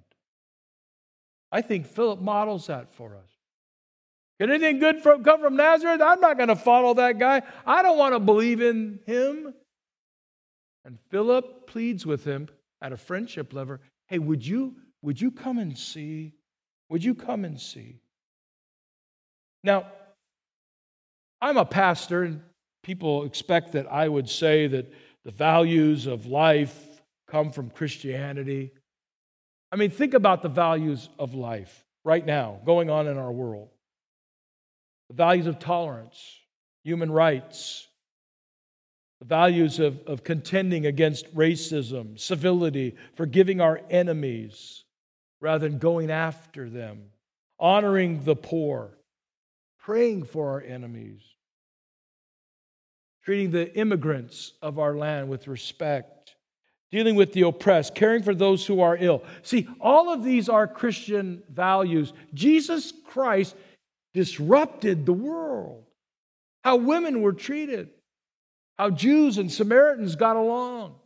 I 1.50 1.62
think 1.62 1.86
Philip 1.86 2.20
models 2.20 2.66
that 2.68 2.94
for 2.94 3.16
us. 3.16 3.39
Can 4.40 4.48
anything 4.48 4.78
good 4.78 5.02
from, 5.02 5.22
come 5.22 5.42
from 5.42 5.56
Nazareth? 5.56 6.00
I'm 6.00 6.20
not 6.20 6.38
going 6.38 6.48
to 6.48 6.56
follow 6.56 6.94
that 6.94 7.18
guy. 7.18 7.42
I 7.66 7.82
don't 7.82 7.98
want 7.98 8.14
to 8.14 8.20
believe 8.20 8.62
in 8.62 9.00
him. 9.04 9.52
And 10.86 10.98
Philip 11.10 11.66
pleads 11.66 12.06
with 12.06 12.24
him 12.24 12.48
at 12.80 12.92
a 12.92 12.96
friendship 12.96 13.52
level 13.52 13.78
hey, 14.08 14.18
would 14.18 14.44
you, 14.44 14.74
would 15.02 15.20
you 15.20 15.30
come 15.30 15.58
and 15.58 15.76
see? 15.78 16.32
Would 16.88 17.04
you 17.04 17.14
come 17.14 17.44
and 17.44 17.60
see? 17.60 18.00
Now, 19.62 19.86
I'm 21.42 21.58
a 21.58 21.64
pastor, 21.64 22.24
and 22.24 22.40
people 22.82 23.24
expect 23.24 23.72
that 23.72 23.92
I 23.92 24.08
would 24.08 24.28
say 24.28 24.66
that 24.66 24.90
the 25.22 25.30
values 25.30 26.06
of 26.06 26.26
life 26.26 26.74
come 27.28 27.52
from 27.52 27.70
Christianity. 27.70 28.72
I 29.70 29.76
mean, 29.76 29.90
think 29.90 30.14
about 30.14 30.42
the 30.42 30.48
values 30.48 31.08
of 31.18 31.34
life 31.34 31.84
right 32.04 32.24
now 32.24 32.58
going 32.64 32.90
on 32.90 33.06
in 33.06 33.16
our 33.16 33.30
world 33.30 33.68
the 35.10 35.14
values 35.14 35.48
of 35.48 35.58
tolerance, 35.58 36.38
human 36.84 37.10
rights, 37.10 37.88
the 39.18 39.24
values 39.24 39.80
of, 39.80 39.98
of 40.06 40.22
contending 40.22 40.86
against 40.86 41.34
racism, 41.34 42.16
civility, 42.16 42.94
forgiving 43.16 43.60
our 43.60 43.80
enemies 43.90 44.84
rather 45.40 45.68
than 45.68 45.78
going 45.78 46.12
after 46.12 46.70
them, 46.70 47.06
honoring 47.58 48.22
the 48.22 48.36
poor, 48.36 48.96
praying 49.80 50.22
for 50.22 50.50
our 50.50 50.60
enemies, 50.60 51.22
treating 53.24 53.50
the 53.50 53.76
immigrants 53.76 54.52
of 54.62 54.78
our 54.78 54.94
land 54.94 55.28
with 55.28 55.48
respect, 55.48 56.36
dealing 56.92 57.16
with 57.16 57.32
the 57.32 57.42
oppressed, 57.42 57.96
caring 57.96 58.22
for 58.22 58.34
those 58.34 58.64
who 58.64 58.80
are 58.80 58.96
ill. 58.96 59.24
See, 59.42 59.66
all 59.80 60.12
of 60.12 60.22
these 60.22 60.48
are 60.48 60.68
Christian 60.68 61.42
values. 61.50 62.12
Jesus 62.32 62.92
Christ 63.08 63.56
disrupted 64.14 65.06
the 65.06 65.12
world, 65.12 65.84
how 66.64 66.76
women 66.76 67.22
were 67.22 67.32
treated, 67.32 67.90
how 68.78 68.90
Jews 68.90 69.38
and 69.38 69.50
Samaritans 69.50 70.16
got 70.16 70.36
along, 70.36 70.96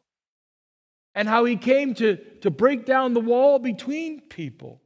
and 1.14 1.28
how 1.28 1.44
he 1.44 1.56
came 1.56 1.94
to, 1.94 2.16
to 2.40 2.50
break 2.50 2.86
down 2.86 3.14
the 3.14 3.20
wall 3.20 3.58
between 3.58 4.20
people. 4.20 4.80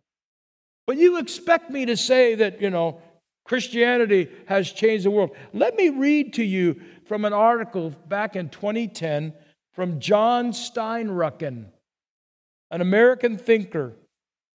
But 0.87 0.97
you 0.97 1.19
expect 1.19 1.71
me 1.71 1.87
to 1.87 1.97
say 1.97 2.35
that, 2.37 2.61
you 2.61 2.71
know, 2.71 3.01
Christianity 3.45 4.29
has 4.47 4.71
changed 4.71 5.07
the 5.07 5.11
world. 5.11 5.31
Let 5.55 5.75
me 5.75 5.89
read 5.89 6.35
to 6.35 6.45
you 6.45 6.81
from 7.07 7.25
an 7.25 7.33
article 7.33 7.91
back 8.07 8.37
in 8.37 8.51
2010 8.51 9.33
from 9.73 10.01
John 10.01 10.53
Steinrucken, 10.53 11.67
an 12.71 12.81
American 12.81 13.39
thinker. 13.39 13.95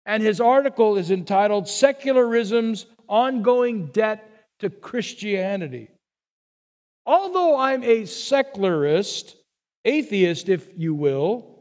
And 0.05 0.23
his 0.23 0.41
article 0.41 0.97
is 0.97 1.11
entitled 1.11 1.65
Secularism's 1.65 2.87
Ongoing 3.13 3.89
Debt 3.89 4.27
to 4.61 4.71
Christianity. 4.71 5.91
Although 7.05 7.59
I'm 7.59 7.85
a 7.85 8.07
secularist, 8.07 9.37
atheist, 9.85 10.49
if 10.49 10.67
you 10.77 10.95
will, 10.95 11.53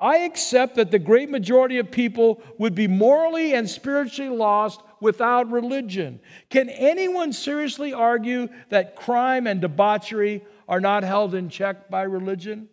I 0.00 0.18
accept 0.18 0.74
that 0.74 0.90
the 0.90 0.98
great 0.98 1.30
majority 1.30 1.78
of 1.78 1.92
people 1.92 2.42
would 2.58 2.74
be 2.74 2.88
morally 2.88 3.54
and 3.54 3.70
spiritually 3.70 4.36
lost 4.36 4.80
without 5.00 5.50
religion. 5.52 6.18
Can 6.50 6.68
anyone 6.68 7.32
seriously 7.32 7.92
argue 7.92 8.48
that 8.70 8.96
crime 8.96 9.46
and 9.46 9.60
debauchery 9.60 10.44
are 10.68 10.80
not 10.80 11.04
held 11.04 11.34
in 11.34 11.48
check 11.48 11.88
by 11.88 12.02
religion? 12.02 12.68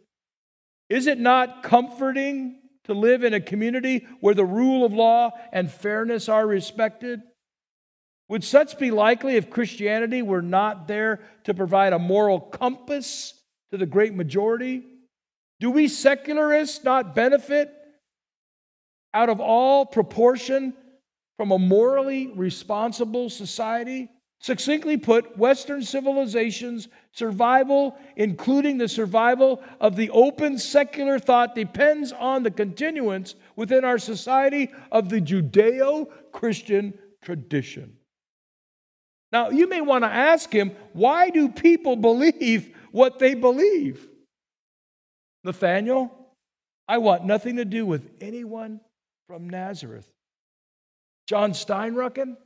Is 0.90 1.06
it 1.06 1.20
not 1.20 1.62
comforting 1.62 2.60
to 2.86 2.94
live 2.94 3.24
in 3.24 3.36
a 3.36 3.40
community 3.40 4.08
where 4.20 4.36
the 4.36 4.46
rule 4.46 4.84
of 4.84 4.94
law 4.94 5.32
and 5.52 5.70
fairness 5.70 6.28
are 6.28 6.48
respected? 6.48 7.22
Would 8.28 8.44
such 8.44 8.80
be 8.80 8.90
likely 8.90 9.36
if 9.36 9.50
Christianity 9.50 10.22
were 10.22 10.42
not 10.42 10.88
there 10.88 11.22
to 11.44 11.54
provide 11.54 11.94
a 11.94 12.00
moral 12.00 12.40
compass 12.40 13.34
to 13.72 13.78
the 13.78 13.86
great 13.86 14.16
majority? 14.16 14.84
Do 15.60 15.70
we 15.70 15.88
secularists 15.88 16.84
not 16.84 17.16
benefit 17.16 17.72
out 19.14 19.30
of 19.30 19.40
all 19.40 19.86
proportion 19.86 20.74
from 21.38 21.52
a 21.52 21.60
morally 21.60 22.28
responsible 22.28 23.30
society? 23.30 24.10
Succinctly 24.40 24.98
put, 24.98 25.38
Western 25.38 25.82
civilization's 25.82 26.88
survival, 27.14 27.98
including 28.16 28.78
the 28.78 28.88
survival 28.88 29.64
of 29.80 29.96
the 29.96 30.10
open 30.10 30.58
secular 30.58 31.20
thought, 31.20 31.56
depends 31.56 32.12
on 32.12 32.44
the 32.44 32.52
continuance 32.52 33.36
within 33.56 33.86
our 33.86 33.98
society 33.98 34.72
of 34.92 35.10
the 35.10 35.22
Judeo 35.22 36.08
Christian 36.32 36.98
tradition. 37.22 37.98
Now, 39.32 39.50
you 39.50 39.68
may 39.68 39.82
want 39.82 40.04
to 40.04 40.10
ask 40.10 40.52
him, 40.52 40.72
why 40.94 41.30
do 41.30 41.50
people 41.50 41.96
believe 41.96 42.76
what 42.92 43.20
they 43.20 43.34
believe? 43.34 44.08
Nathaniel, 45.44 46.12
I 46.88 47.00
want 47.00 47.26
nothing 47.26 47.58
to 47.58 47.66
do 47.66 47.86
with 47.86 48.10
anyone 48.22 48.80
from 49.28 49.50
Nazareth. 49.50 50.10
John 51.28 51.52
Steinrucken, 51.52 52.38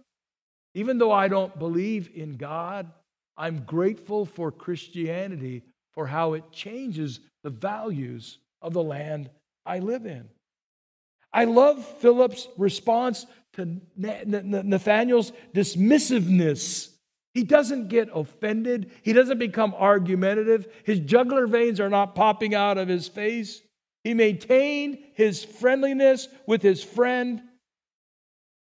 even 0.73 0.97
though 0.97 1.11
I 1.11 1.27
don't 1.27 1.57
believe 1.59 2.09
in 2.15 2.37
God, 2.37 2.91
I'm 3.37 3.63
grateful 3.65 4.25
for 4.25 4.51
Christianity 4.51 5.63
for 5.93 6.07
how 6.07 6.33
it 6.33 6.51
changes 6.51 7.19
the 7.43 7.49
values 7.49 8.37
of 8.61 8.73
the 8.73 8.83
land 8.83 9.29
I 9.65 9.79
live 9.79 10.05
in. 10.05 10.29
I 11.31 11.45
love 11.45 11.85
Philip's 11.99 12.47
response 12.57 13.25
to 13.53 13.79
Nathaniel's 13.95 15.31
dismissiveness. 15.53 16.89
He 17.33 17.43
doesn't 17.43 17.89
get 17.89 18.09
offended. 18.13 18.91
He 19.03 19.13
doesn't 19.13 19.37
become 19.37 19.73
argumentative. 19.77 20.67
His 20.83 20.99
jugular 20.99 21.47
veins 21.47 21.79
are 21.79 21.89
not 21.89 22.15
popping 22.15 22.55
out 22.55 22.77
of 22.77 22.87
his 22.87 23.07
face. 23.07 23.61
He 24.03 24.13
maintained 24.13 24.99
his 25.13 25.43
friendliness 25.43 26.27
with 26.47 26.61
his 26.61 26.83
friend 26.83 27.41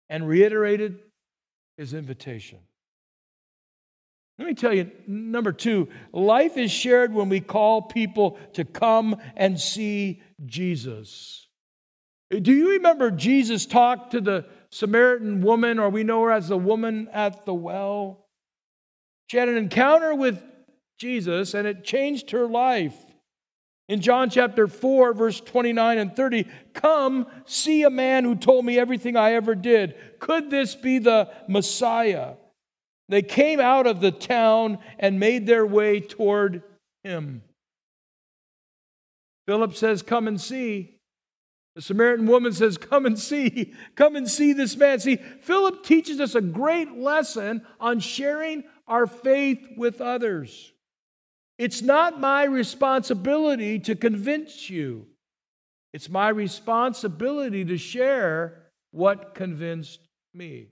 and 0.10 0.28
reiterated 0.28 1.00
his 1.78 1.94
invitation. 1.94 2.60
Let 4.38 4.48
me 4.48 4.54
tell 4.56 4.74
you, 4.74 4.90
number 5.08 5.52
two, 5.52 5.88
life 6.12 6.58
is 6.58 6.72
shared 6.72 7.14
when 7.14 7.30
we 7.30 7.40
call 7.40 7.84
people 7.84 8.40
to 8.54 8.66
come 8.66 9.18
and 9.36 9.60
see 9.60 10.22
Jesus. 10.46 11.48
Do 12.30 12.52
you 12.52 12.72
remember 12.72 13.12
Jesus 13.12 13.66
talked 13.66 14.12
to 14.12 14.22
the 14.22 14.46
Samaritan 14.72 15.42
woman, 15.42 15.80
or 15.80 15.90
we 15.90 16.04
know 16.04 16.24
her 16.24 16.32
as 16.32 16.48
the 16.48 16.58
woman 16.58 17.10
at 17.12 17.46
the 17.46 17.54
well? 17.54 18.26
She 19.28 19.38
had 19.38 19.50
an 19.50 19.58
encounter 19.58 20.14
with 20.16 20.42
Jesus 20.98 21.54
and 21.54 21.68
it 21.68 21.84
changed 21.84 22.32
her 22.32 22.48
life. 22.48 22.96
In 23.90 24.00
John 24.00 24.30
chapter 24.30 24.68
4, 24.68 25.14
verse 25.14 25.42
29 25.42 25.98
and 25.98 26.16
30, 26.16 26.46
come 26.74 27.28
see 27.46 27.84
a 27.84 27.90
man 27.90 28.24
who 28.24 28.36
told 28.36 28.64
me 28.64 28.80
everything 28.80 29.18
I 29.18 29.34
ever 29.34 29.56
did. 29.56 29.96
Could 30.20 30.50
this 30.50 30.76
be 30.76 31.00
the 31.00 31.30
Messiah? 31.50 32.36
They 33.10 33.22
came 33.22 33.60
out 33.60 33.88
of 33.88 34.00
the 34.00 34.12
town 34.12 34.78
and 34.98 35.20
made 35.20 35.46
their 35.46 35.66
way 35.66 36.00
toward 36.00 36.64
him. 37.04 37.42
Philip 39.48 39.76
says, 39.76 40.02
Come 40.02 40.30
and 40.30 40.40
see. 40.40 41.01
The 41.76 41.82
Samaritan 41.82 42.28
woman 42.28 42.52
says, 42.54 42.78
Come 42.78 43.06
and 43.06 43.18
see. 43.18 43.74
Come 43.96 44.16
and 44.16 44.30
see 44.30 44.54
this 44.54 44.76
man. 44.76 45.00
See, 45.00 45.16
Philip 45.16 45.84
teaches 45.84 46.20
us 46.20 46.36
a 46.36 46.42
great 46.42 46.98
lesson 46.98 47.66
on 47.80 48.00
sharing 48.00 48.64
our 48.88 49.08
faith 49.08 49.66
with 49.78 50.02
others. 50.02 50.74
It's 51.58 51.82
not 51.82 52.20
my 52.20 52.44
responsibility 52.44 53.80
to 53.80 53.96
convince 53.96 54.70
you, 54.70 55.08
it's 55.94 56.10
my 56.10 56.30
responsibility 56.30 57.64
to 57.66 57.78
share 57.78 58.72
what 58.92 59.36
convinced 59.36 60.00
me. 60.34 60.68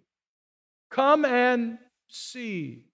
Come 0.92 1.24
and 1.26 1.78
see. 2.10 2.86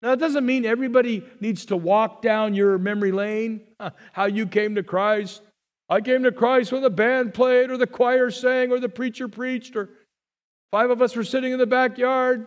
Now, 0.00 0.12
it 0.12 0.20
doesn't 0.20 0.46
mean 0.46 0.64
everybody 0.64 1.24
needs 1.40 1.66
to 1.66 1.76
walk 1.76 2.22
down 2.22 2.54
your 2.54 2.78
memory 2.78 3.12
lane, 3.12 3.62
how 4.12 4.26
you 4.26 4.46
came 4.46 4.76
to 4.76 4.82
Christ. 4.82 5.42
I 5.88 6.00
came 6.00 6.22
to 6.24 6.32
Christ 6.32 6.72
when 6.72 6.82
the 6.82 6.90
band 6.90 7.32
played, 7.32 7.70
or 7.70 7.76
the 7.76 7.86
choir 7.86 8.30
sang, 8.30 8.70
or 8.70 8.78
the 8.78 8.88
preacher 8.88 9.28
preached, 9.28 9.74
or 9.74 9.88
five 10.70 10.90
of 10.90 11.00
us 11.00 11.16
were 11.16 11.24
sitting 11.24 11.52
in 11.52 11.58
the 11.58 11.66
backyard 11.66 12.46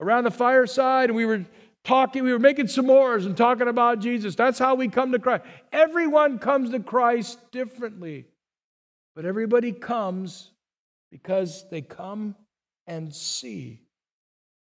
around 0.00 0.24
the 0.24 0.30
fireside 0.30 1.08
and 1.08 1.16
we 1.16 1.26
were 1.26 1.44
talking, 1.84 2.24
we 2.24 2.32
were 2.32 2.38
making 2.38 2.66
s'mores 2.66 3.26
and 3.26 3.36
talking 3.36 3.68
about 3.68 4.00
Jesus. 4.00 4.34
That's 4.34 4.58
how 4.58 4.74
we 4.74 4.88
come 4.88 5.12
to 5.12 5.18
Christ. 5.18 5.44
Everyone 5.72 6.38
comes 6.38 6.70
to 6.70 6.80
Christ 6.80 7.38
differently, 7.52 8.26
but 9.14 9.24
everybody 9.24 9.72
comes 9.72 10.50
because 11.10 11.64
they 11.70 11.80
come 11.80 12.34
and 12.86 13.14
see. 13.14 13.82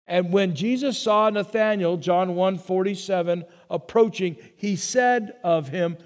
And 0.07 0.33
when 0.33 0.55
Jesus 0.55 0.97
saw 0.99 1.29
Nathanael, 1.29 1.99
John 1.99 2.35
1 2.35 2.59
47, 2.59 3.44
approaching, 3.68 4.37
he 4.57 4.77
said 4.77 5.35
of 5.44 5.68
him, 5.68 5.99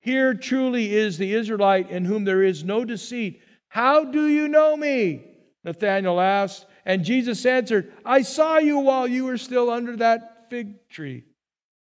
Here 0.00 0.34
truly 0.34 0.94
is 0.94 1.18
the 1.18 1.34
Israelite 1.34 1.90
in 1.90 2.04
whom 2.04 2.24
there 2.24 2.42
is 2.42 2.64
no 2.64 2.84
deceit. 2.84 3.42
How 3.68 4.04
do 4.04 4.28
you 4.28 4.48
know 4.48 4.76
me? 4.76 5.24
Nathanael 5.64 6.20
asked. 6.20 6.66
And 6.86 7.04
Jesus 7.04 7.44
answered, 7.44 7.92
I 8.04 8.22
saw 8.22 8.58
you 8.58 8.78
while 8.78 9.06
you 9.06 9.24
were 9.26 9.36
still 9.36 9.70
under 9.70 9.96
that 9.98 10.46
fig 10.48 10.88
tree, 10.88 11.24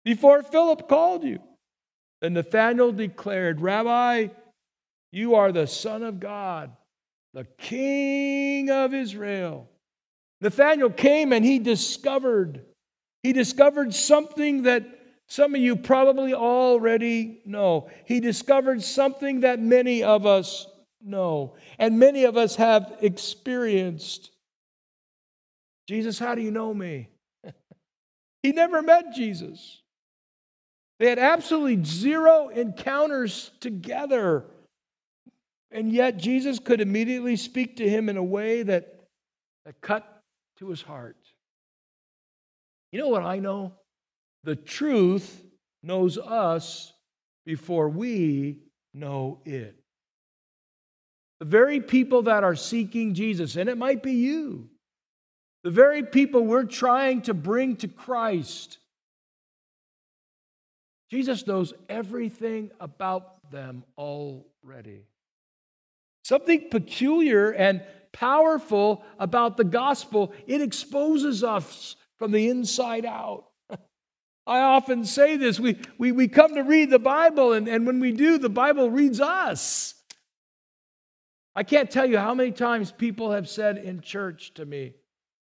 before 0.05 0.43
Philip 0.43 0.89
called 0.89 1.23
you. 1.23 1.39
Then 2.21 2.33
Nathanael 2.33 2.93
declared, 2.93 3.61
Rabbi, 3.61 4.29
you 5.13 5.35
are 5.35 5.53
the 5.53 5.67
Son 5.67 6.03
of 6.03 6.19
God, 6.19 6.75
the 7.35 7.45
King 7.59 8.71
of 8.71 8.95
Israel. 8.95 9.69
Nathanael 10.41 10.91
came 10.91 11.33
and 11.33 11.45
he 11.45 11.59
discovered, 11.59 12.65
he 13.23 13.33
discovered 13.33 13.95
something 13.95 14.63
that 14.63 14.85
some 15.29 15.55
of 15.55 15.61
you 15.61 15.77
probably 15.77 16.35
already 16.35 17.41
know. 17.45 17.91
He 18.05 18.21
discovered 18.21 18.83
something 18.83 19.41
that 19.41 19.61
many 19.61 20.03
of 20.03 20.25
us 20.25 20.67
know, 21.03 21.57
and 21.79 21.99
many 21.99 22.25
of 22.25 22.37
us 22.37 22.57
have 22.57 22.97
experienced. 23.01 24.31
Jesus, 25.89 26.19
how 26.19 26.35
do 26.35 26.43
you 26.43 26.51
know 26.51 26.73
me? 26.73 27.09
he 28.43 28.53
never 28.53 28.83
met 28.83 29.15
Jesus. 29.15 29.83
They 30.99 31.09
had 31.09 31.19
absolutely 31.19 31.85
zero 31.85 32.49
encounters 32.49 33.51
together. 33.61 34.45
And 35.71 35.93
yet, 35.93 36.17
Jesus 36.17 36.59
could 36.59 36.81
immediately 36.81 37.37
speak 37.37 37.77
to 37.77 37.89
him 37.89 38.09
in 38.09 38.17
a 38.17 38.23
way 38.23 38.63
that, 38.63 39.09
that 39.65 39.81
cut 39.81 40.23
to 40.59 40.71
his 40.71 40.81
heart. 40.81 41.19
You 42.93 43.01
know 43.01 43.09
what 43.09 43.25
I 43.25 43.41
know? 43.41 43.75
The 44.47 44.55
truth 44.55 45.45
knows 45.83 46.17
us 46.19 46.93
before 47.45 47.89
we 47.89 48.61
know 48.95 49.41
it. 49.45 49.75
The 51.41 51.47
very 51.47 51.81
people 51.81 52.23
that 52.23 52.45
are 52.45 52.55
seeking 52.55 53.15
Jesus, 53.15 53.57
and 53.57 53.69
it 53.69 53.77
might 53.77 54.05
be 54.05 54.13
you, 54.13 54.71
the 55.65 55.73
very 55.73 56.05
people 56.05 56.45
we're 56.45 56.63
trying 56.63 57.23
to 57.23 57.35
bring 57.35 57.75
to 57.79 57.89
Christ, 57.89 58.79
Jesus 61.11 61.45
knows 61.49 61.75
everything 61.89 62.71
about 62.79 63.51
them 63.51 63.83
already. 63.99 65.09
Something 66.23 66.69
peculiar 66.71 67.51
and 67.51 67.83
powerful 68.13 69.03
about 69.19 69.57
the 69.57 69.65
gospel, 69.65 70.33
it 70.47 70.61
exposes 70.61 71.43
us 71.43 71.97
from 72.17 72.31
the 72.31 72.49
inside 72.49 73.05
out. 73.05 73.47
I 74.47 74.61
often 74.61 75.05
say 75.05 75.37
this 75.37 75.59
we, 75.59 75.79
we, 75.99 76.13
we 76.13 76.29
come 76.29 76.55
to 76.55 76.63
read 76.63 76.91
the 76.91 76.99
Bible, 76.99 77.53
and, 77.53 77.69
and 77.69 77.87
when 77.87 77.99
we 77.99 78.13
do, 78.13 78.39
the 78.39 78.49
Bible 78.49 78.91
reads 78.91 79.21
us. 79.21 79.95
I 81.57 81.65
can't 81.65 81.91
tell 81.91 82.07
you 82.07 82.19
how 82.19 82.35
many 82.35 82.53
times 82.53 82.93
people 82.93 83.33
have 83.33 83.49
said 83.49 83.79
in 83.79 84.03
church 84.03 84.55
to 84.55 84.65
me, 84.65 84.95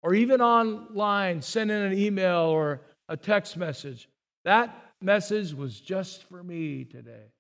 or 0.04 0.14
even 0.14 0.42
online, 0.42 1.42
send 1.42 1.72
in 1.72 1.82
an 1.82 1.98
email 1.98 2.42
or 2.42 2.82
a 3.10 3.18
text 3.18 3.58
message, 3.58 4.10
that 4.46 4.76
message 5.02 5.54
was 5.54 5.80
just 5.80 6.24
for 6.26 6.44
me 6.44 6.84
today. 6.84 7.32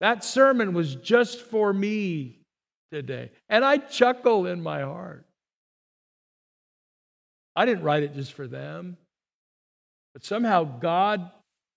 That 0.00 0.24
sermon 0.24 0.72
was 0.74 0.94
just 0.96 1.40
for 1.42 1.72
me 1.72 2.40
today. 2.92 3.30
And 3.48 3.64
I 3.64 3.78
chuckle 3.78 4.46
in 4.46 4.62
my 4.62 4.82
heart. 4.82 5.26
I 7.56 7.66
didn't 7.66 7.82
write 7.82 8.04
it 8.04 8.14
just 8.14 8.32
for 8.32 8.46
them, 8.46 8.96
but 10.12 10.24
somehow 10.24 10.64
God 10.64 11.30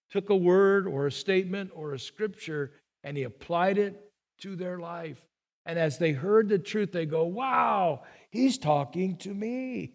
took 0.10 0.30
a 0.30 0.36
word 0.36 0.88
or 0.88 1.08
a 1.08 1.12
statement 1.12 1.72
or 1.74 1.94
a 1.94 2.00
scripture 2.00 2.72
and 3.04 3.18
He 3.18 3.24
applied 3.24 3.78
it 3.78 4.12
to 4.42 4.56
their 4.56 4.80
life. 4.80 5.22
And 5.66 5.78
as 5.78 5.98
they 5.98 6.12
heard 6.12 6.50
the 6.50 6.60
truth, 6.60 6.92
they 6.92 7.06
go, 7.06 7.24
Wow, 7.24 8.04
He's 8.30 8.58
talking 8.58 9.18
to 9.18 9.34
me. 9.34 9.94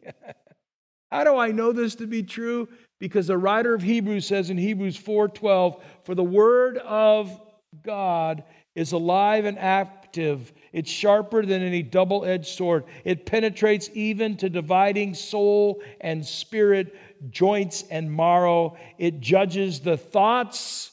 How 1.11 1.25
do 1.25 1.37
I 1.37 1.53
know 1.53 1.73
this 1.73 1.95
to 1.97 2.07
be 2.07 2.23
true? 2.23 2.69
Because 2.99 3.29
the 3.29 3.39
writer 3.39 3.75
of 3.75 3.83
Hebrews 3.83 4.27
says 4.27 4.51
in 4.51 4.59
Hebrews 4.59 4.97
4:12, 4.99 5.81
"For 6.03 6.15
the 6.15 6.25
word 6.25 6.79
of 6.79 7.41
God 7.83 8.43
is 8.75 8.93
alive 8.93 9.45
and 9.45 9.59
active 9.59 10.53
it's 10.73 10.91
sharper 10.91 11.45
than 11.45 11.63
any 11.63 11.83
double 11.83 12.25
edged 12.25 12.57
sword. 12.57 12.85
It 13.05 13.27
penetrates 13.27 13.91
even 13.95 14.37
to 14.39 14.49
dividing 14.49 15.15
soul 15.15 15.83
and 16.01 16.25
spirit, 16.25 16.95
joints 17.31 17.85
and 17.91 18.15
marrow. 18.15 18.77
It 18.99 19.21
judges 19.21 19.81
the 19.81 19.97
thoughts, 19.97 20.93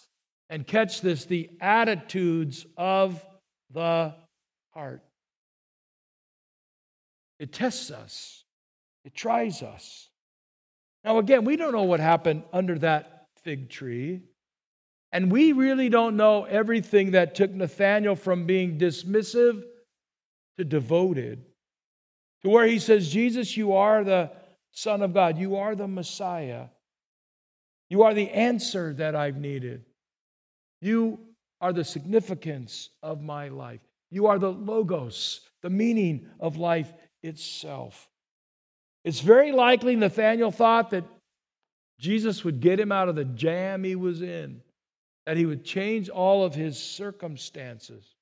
and 0.49 0.67
catch 0.67 1.01
this, 1.01 1.25
the 1.25 1.49
attitudes 1.61 2.65
of 2.77 3.25
the 3.71 4.13
heart. 4.73 5.01
It 7.39 7.51
tests 7.51 7.89
us, 7.89 8.43
it 9.03 9.15
tries 9.15 9.63
us. 9.63 10.09
Now, 11.03 11.17
again, 11.17 11.43
we 11.43 11.57
don't 11.57 11.73
know 11.73 11.83
what 11.83 11.99
happened 11.99 12.43
under 12.53 12.77
that 12.79 13.27
fig 13.43 13.69
tree. 13.69 14.21
And 15.11 15.31
we 15.31 15.51
really 15.51 15.89
don't 15.89 16.17
know 16.17 16.45
everything 16.45 17.11
that 17.11 17.35
took 17.35 17.51
Nathanael 17.51 18.15
from 18.15 18.45
being 18.45 18.79
dismissive 18.79 19.63
to 20.57 20.63
devoted, 20.63 21.45
to 22.41 22.49
where 22.49 22.65
he 22.65 22.79
says, 22.79 23.11
Jesus, 23.11 23.55
you 23.57 23.73
are 23.73 24.03
the 24.03 24.31
Son 24.73 25.01
of 25.01 25.13
God, 25.13 25.37
you 25.37 25.55
are 25.55 25.75
the 25.75 25.87
Messiah, 25.87 26.65
you 27.89 28.03
are 28.03 28.13
the 28.13 28.29
answer 28.29 28.93
that 28.95 29.15
I've 29.15 29.37
needed, 29.37 29.85
you 30.81 31.19
are 31.61 31.71
the 31.71 31.83
significance 31.83 32.89
of 33.01 33.21
my 33.21 33.47
life, 33.47 33.81
you 34.11 34.27
are 34.27 34.39
the 34.39 34.51
logos, 34.51 35.41
the 35.61 35.69
meaning 35.69 36.27
of 36.39 36.57
life 36.57 36.91
itself. 37.21 38.09
It's 39.05 39.21
very 39.21 39.51
likely 39.51 39.95
Nathanael 39.95 40.51
thought 40.51 40.89
that 40.91 41.05
Jesus 41.99 42.43
would 42.43 42.59
get 42.59 42.79
him 42.79 42.91
out 42.91 43.09
of 43.09 43.15
the 43.15 43.25
jam 43.25 43.83
he 43.83 43.95
was 43.95 44.21
in, 44.21 44.61
that 45.25 45.37
he 45.37 45.45
would 45.45 45.63
change 45.63 46.09
all 46.09 46.43
of 46.43 46.53
his 46.53 46.77
circumstances 46.77 48.13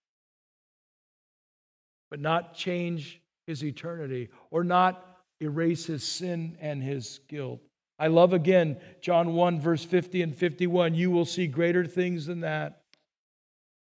but 2.11 2.19
not 2.19 2.53
change 2.53 3.21
his 3.47 3.63
eternity 3.63 4.29
or 4.51 4.63
not 4.63 5.10
erase 5.41 5.85
his 5.85 6.03
sin 6.03 6.57
and 6.61 6.81
his 6.81 7.19
guilt. 7.27 7.59
I 7.99 8.07
love 8.07 8.33
again 8.33 8.77
John 9.01 9.33
1, 9.33 9.59
verse 9.59 9.83
50 9.83 10.21
and 10.21 10.35
51. 10.35 10.95
You 10.95 11.11
will 11.11 11.25
see 11.25 11.47
greater 11.47 11.85
things 11.85 12.25
than 12.25 12.41
that. 12.41 12.81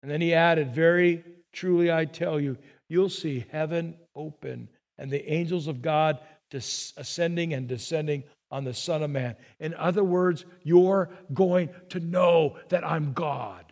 And 0.03 0.11
then 0.11 0.21
he 0.21 0.35
added, 0.35 0.75
Very 0.75 1.25
truly 1.53 1.93
I 1.93 2.05
tell 2.05 2.41
you, 2.41 2.57
you'll 2.89 3.11
see 3.11 3.47
heaven 3.51 3.97
open 4.15 4.69
and 4.99 5.11
the 5.11 5.27
angels 5.33 5.67
of 5.67 5.83
God 5.83 6.21
ascending 6.53 7.55
and 7.55 7.69
descending 7.69 8.25
on 8.51 8.65
the 8.65 8.75
Son 8.75 9.03
of 9.03 9.11
Man. 9.11 9.37
In 9.61 9.75
other 9.75 10.05
words, 10.05 10.45
you're 10.63 11.11
going 11.33 11.71
to 11.91 12.01
know 12.01 12.59
that 12.69 12.85
I'm 12.85 13.13
God. 13.13 13.65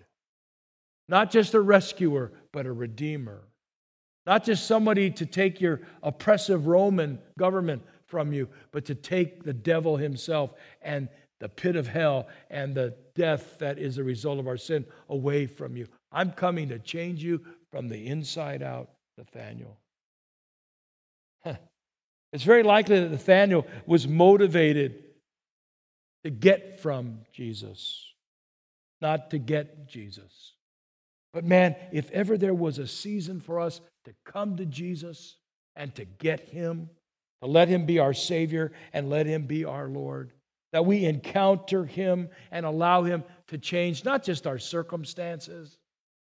Not 1.09 1.31
just 1.31 1.55
a 1.55 1.61
rescuer, 1.61 2.33
but 2.53 2.67
a 2.67 2.73
redeemer. 2.73 3.41
Not 4.29 4.45
just 4.45 4.67
somebody 4.67 5.11
to 5.13 5.25
take 5.25 5.59
your 5.59 5.81
oppressive 6.03 6.67
Roman 6.67 7.19
government 7.39 7.83
from 8.05 8.35
you, 8.35 8.51
but 8.73 8.85
to 8.85 8.95
take 8.95 9.43
the 9.43 9.55
devil 9.55 9.97
himself 9.97 10.51
and 10.83 11.09
the 11.41 11.49
pit 11.49 11.77
of 11.77 11.89
hell 11.89 12.29
and 12.51 12.75
the 12.75 12.95
death 13.15 13.59
that 13.59 13.79
is 13.79 13.97
a 13.97 14.05
result 14.05 14.39
of 14.39 14.47
our 14.47 14.59
sin 14.59 14.85
away 15.09 15.47
from 15.47 15.79
you. 15.79 15.87
I'm 16.13 16.31
coming 16.33 16.69
to 16.69 16.79
change 16.79 17.25
you 17.25 17.41
from 17.71 17.89
the 17.89 18.07
inside 18.07 18.63
out, 18.63 18.91
Nathaniel. 19.17 19.79
It's 22.31 22.45
very 22.45 22.65
likely 22.65 23.01
that 23.01 23.11
Nathaniel 23.11 23.67
was 23.87 24.07
motivated 24.07 25.05
to 26.25 26.29
get 26.29 26.81
from 26.83 27.21
Jesus, 27.33 28.05
not 29.01 29.31
to 29.31 29.39
get 29.39 29.89
Jesus. 29.89 30.53
But 31.39 31.45
man, 31.45 31.77
if 31.93 32.11
ever 32.11 32.37
there 32.37 32.53
was 32.53 32.81
a 32.81 32.87
season 32.89 33.39
for 33.39 33.61
us 33.61 33.81
to 34.07 34.13
come 34.25 34.57
to 34.57 34.67
Jesus 34.67 35.37
and 35.77 35.95
to 35.95 36.05
get 36.05 36.41
him, 36.49 36.91
to 37.43 37.49
let 37.49 37.69
him 37.69 37.87
be 37.87 38.01
our 38.01 38.13
Savior 38.13 38.73
and 38.93 39.09
let 39.09 39.25
him 39.25 39.47
be 39.47 39.65
our 39.65 39.87
Lord, 39.87 40.33
that 40.73 40.85
we 40.85 41.05
encounter 41.05 41.85
him 41.85 42.29
and 42.51 42.67
allow 42.67 43.05
him 43.05 43.23
to 43.47 43.57
change 43.57 44.05
not 44.05 44.25
just 44.25 44.49
our 44.49 44.59
circumstances, 44.59 45.79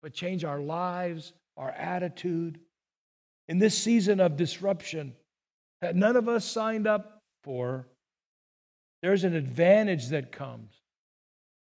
but 0.03 0.13
change 0.13 0.45
our 0.45 0.61
lives, 0.61 1.33
our 1.57 1.71
attitude. 1.71 2.61
In 3.49 3.59
this 3.59 3.79
season 3.79 4.21
of 4.21 4.37
disruption 4.37 5.15
that 5.81 5.97
none 5.97 6.17
of 6.17 6.29
us 6.29 6.45
signed 6.45 6.87
up 6.87 7.23
for, 7.43 7.89
there's 9.01 9.25
an 9.25 9.35
advantage 9.35 10.09
that 10.09 10.31
comes. 10.31 10.80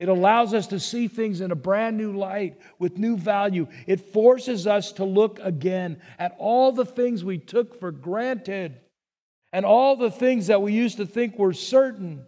It 0.00 0.08
allows 0.08 0.54
us 0.54 0.66
to 0.68 0.80
see 0.80 1.08
things 1.08 1.42
in 1.42 1.50
a 1.50 1.54
brand 1.54 1.98
new 1.98 2.16
light 2.16 2.58
with 2.78 2.96
new 2.96 3.18
value. 3.18 3.68
It 3.86 4.00
forces 4.00 4.66
us 4.66 4.92
to 4.92 5.04
look 5.04 5.38
again 5.42 6.00
at 6.18 6.34
all 6.38 6.72
the 6.72 6.86
things 6.86 7.22
we 7.22 7.36
took 7.36 7.78
for 7.78 7.92
granted 7.92 8.80
and 9.52 9.66
all 9.66 9.96
the 9.96 10.10
things 10.10 10.46
that 10.46 10.62
we 10.62 10.72
used 10.72 10.96
to 10.96 11.06
think 11.06 11.38
were 11.38 11.52
certain. 11.52 12.24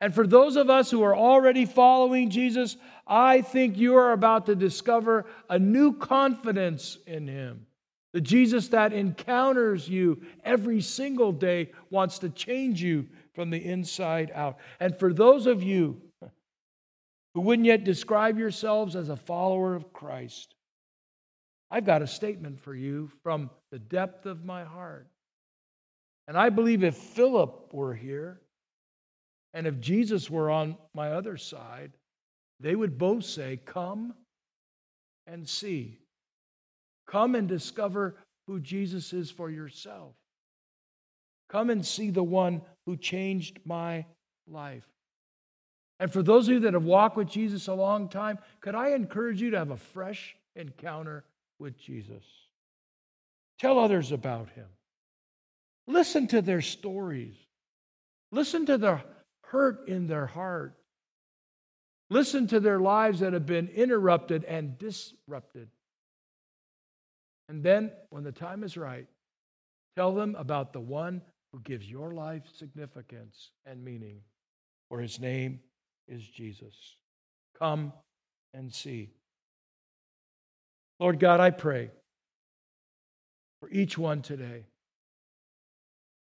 And 0.00 0.12
for 0.12 0.26
those 0.26 0.56
of 0.56 0.68
us 0.68 0.90
who 0.90 1.02
are 1.02 1.14
already 1.14 1.64
following 1.64 2.28
Jesus, 2.28 2.76
I 3.06 3.42
think 3.42 3.76
you 3.76 3.94
are 3.96 4.12
about 4.12 4.46
to 4.46 4.56
discover 4.56 5.26
a 5.48 5.60
new 5.60 5.92
confidence 5.92 6.98
in 7.06 7.28
Him. 7.28 7.66
The 8.14 8.20
Jesus 8.20 8.66
that 8.68 8.92
encounters 8.92 9.88
you 9.88 10.22
every 10.44 10.80
single 10.80 11.30
day 11.30 11.70
wants 11.90 12.18
to 12.20 12.30
change 12.30 12.82
you 12.82 13.06
from 13.34 13.50
the 13.50 13.64
inside 13.64 14.32
out. 14.34 14.58
And 14.80 14.98
for 14.98 15.12
those 15.12 15.46
of 15.46 15.62
you 15.62 16.00
who 17.34 17.40
wouldn't 17.40 17.66
yet 17.66 17.84
describe 17.84 18.38
yourselves 18.38 18.96
as 18.96 19.08
a 19.08 19.16
follower 19.16 19.74
of 19.74 19.92
Christ, 19.92 20.54
I've 21.70 21.86
got 21.86 22.02
a 22.02 22.06
statement 22.06 22.60
for 22.60 22.74
you 22.74 23.10
from 23.22 23.50
the 23.70 23.78
depth 23.78 24.26
of 24.26 24.44
my 24.44 24.64
heart. 24.64 25.06
And 26.26 26.36
I 26.36 26.48
believe 26.48 26.82
if 26.82 26.96
Philip 26.96 27.72
were 27.72 27.94
here 27.94 28.40
and 29.54 29.66
if 29.66 29.80
Jesus 29.80 30.30
were 30.30 30.50
on 30.50 30.76
my 30.94 31.12
other 31.12 31.36
side, 31.36 31.92
they 32.60 32.74
would 32.74 32.98
both 32.98 33.24
say, 33.24 33.60
Come 33.64 34.14
and 35.26 35.48
see. 35.48 35.98
Come 37.06 37.34
and 37.34 37.48
discover 37.48 38.16
who 38.46 38.60
Jesus 38.60 39.12
is 39.12 39.30
for 39.30 39.50
yourself. 39.50 40.14
Come 41.48 41.70
and 41.70 41.84
see 41.84 42.10
the 42.10 42.22
one 42.22 42.62
who 42.86 42.96
changed 42.96 43.58
my 43.64 44.06
life. 44.46 44.86
And 46.00 46.10
for 46.10 46.22
those 46.22 46.48
of 46.48 46.54
you 46.54 46.60
that 46.60 46.72
have 46.72 46.84
walked 46.84 47.18
with 47.18 47.28
Jesus 47.28 47.68
a 47.68 47.74
long 47.74 48.08
time, 48.08 48.38
could 48.62 48.74
I 48.74 48.92
encourage 48.92 49.40
you 49.42 49.50
to 49.50 49.58
have 49.58 49.70
a 49.70 49.76
fresh 49.76 50.34
encounter 50.56 51.24
with 51.58 51.78
Jesus? 51.78 52.24
Tell 53.58 53.78
others 53.78 54.10
about 54.10 54.48
him. 54.48 54.66
Listen 55.86 56.26
to 56.28 56.40
their 56.40 56.62
stories. 56.62 57.34
Listen 58.32 58.64
to 58.64 58.78
the 58.78 59.02
hurt 59.42 59.88
in 59.88 60.06
their 60.06 60.26
heart. 60.26 60.74
Listen 62.08 62.46
to 62.46 62.60
their 62.60 62.80
lives 62.80 63.20
that 63.20 63.34
have 63.34 63.46
been 63.46 63.68
interrupted 63.68 64.44
and 64.44 64.78
disrupted. 64.78 65.68
And 67.50 67.62
then, 67.62 67.92
when 68.08 68.24
the 68.24 68.32
time 68.32 68.64
is 68.64 68.76
right, 68.76 69.06
tell 69.96 70.14
them 70.14 70.34
about 70.38 70.72
the 70.72 70.80
one 70.80 71.20
who 71.52 71.60
gives 71.60 71.90
your 71.90 72.14
life 72.14 72.44
significance 72.56 73.50
and 73.66 73.84
meaning, 73.84 74.20
for 74.88 74.98
his 75.00 75.20
name 75.20 75.60
is 76.10 76.22
Jesus. 76.22 76.74
Come 77.58 77.92
and 78.52 78.72
see. 78.72 79.10
Lord 80.98 81.18
God, 81.18 81.40
I 81.40 81.50
pray 81.50 81.90
for 83.60 83.70
each 83.70 83.96
one 83.96 84.20
today 84.20 84.64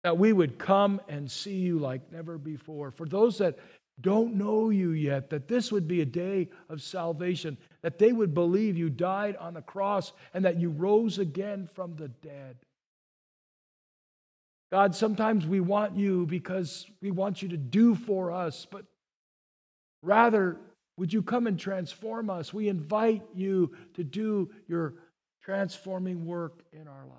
that 0.04 0.18
we 0.18 0.32
would 0.32 0.58
come 0.58 1.00
and 1.08 1.30
see 1.30 1.56
you 1.56 1.78
like 1.78 2.12
never 2.12 2.38
before. 2.38 2.90
For 2.90 3.06
those 3.06 3.38
that 3.38 3.58
don't 4.00 4.34
know 4.34 4.70
you 4.70 4.90
yet, 4.90 5.30
that 5.30 5.48
this 5.48 5.70
would 5.70 5.86
be 5.86 6.00
a 6.00 6.06
day 6.06 6.48
of 6.68 6.82
salvation, 6.82 7.56
that 7.82 7.98
they 7.98 8.12
would 8.12 8.34
believe 8.34 8.76
you 8.76 8.90
died 8.90 9.36
on 9.36 9.54
the 9.54 9.62
cross 9.62 10.12
and 10.34 10.44
that 10.44 10.58
you 10.58 10.70
rose 10.70 11.18
again 11.18 11.68
from 11.74 11.94
the 11.96 12.08
dead. 12.08 12.56
God, 14.72 14.94
sometimes 14.94 15.46
we 15.46 15.60
want 15.60 15.96
you 15.96 16.26
because 16.26 16.86
we 17.00 17.10
want 17.10 17.42
you 17.42 17.48
to 17.48 17.58
do 17.58 17.94
for 17.94 18.32
us, 18.32 18.66
but 18.68 18.86
rather, 20.02 20.58
would 20.96 21.12
you 21.12 21.22
come 21.22 21.46
and 21.46 21.58
transform 21.58 22.28
us? 22.28 22.52
We 22.52 22.68
invite 22.68 23.22
you 23.34 23.72
to 23.94 24.04
do 24.04 24.50
your 24.68 24.94
transforming 25.42 26.26
work 26.26 26.62
in 26.72 26.86
our 26.86 27.06
lives. 27.06 27.18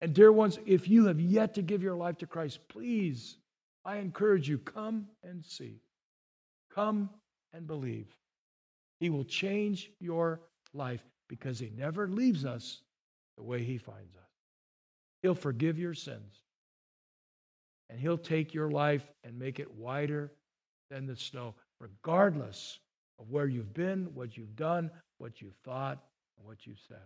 And, 0.00 0.14
dear 0.14 0.30
ones, 0.30 0.58
if 0.64 0.88
you 0.88 1.06
have 1.06 1.20
yet 1.20 1.54
to 1.54 1.62
give 1.62 1.82
your 1.82 1.96
life 1.96 2.18
to 2.18 2.26
Christ, 2.26 2.60
please, 2.68 3.36
I 3.84 3.96
encourage 3.96 4.48
you, 4.48 4.58
come 4.58 5.08
and 5.24 5.44
see. 5.44 5.80
Come 6.72 7.10
and 7.52 7.66
believe. 7.66 8.06
He 9.00 9.10
will 9.10 9.24
change 9.24 9.90
your 9.98 10.40
life 10.72 11.02
because 11.28 11.58
He 11.58 11.70
never 11.76 12.06
leaves 12.06 12.44
us 12.44 12.82
the 13.36 13.42
way 13.42 13.62
He 13.62 13.78
finds 13.78 14.14
us. 14.16 14.30
He'll 15.22 15.34
forgive 15.34 15.78
your 15.78 15.94
sins. 15.94 16.42
And 17.90 17.98
He'll 17.98 18.18
take 18.18 18.54
your 18.54 18.70
life 18.70 19.08
and 19.24 19.38
make 19.38 19.58
it 19.58 19.74
whiter 19.74 20.32
than 20.90 21.06
the 21.06 21.16
snow, 21.16 21.54
regardless 21.80 22.78
of 23.18 23.30
where 23.30 23.46
you've 23.46 23.74
been, 23.74 24.10
what 24.14 24.36
you've 24.36 24.56
done, 24.56 24.90
what 25.18 25.40
you've 25.40 25.56
thought, 25.64 25.98
and 26.38 26.46
what 26.46 26.66
you've 26.66 26.80
said. 26.88 26.98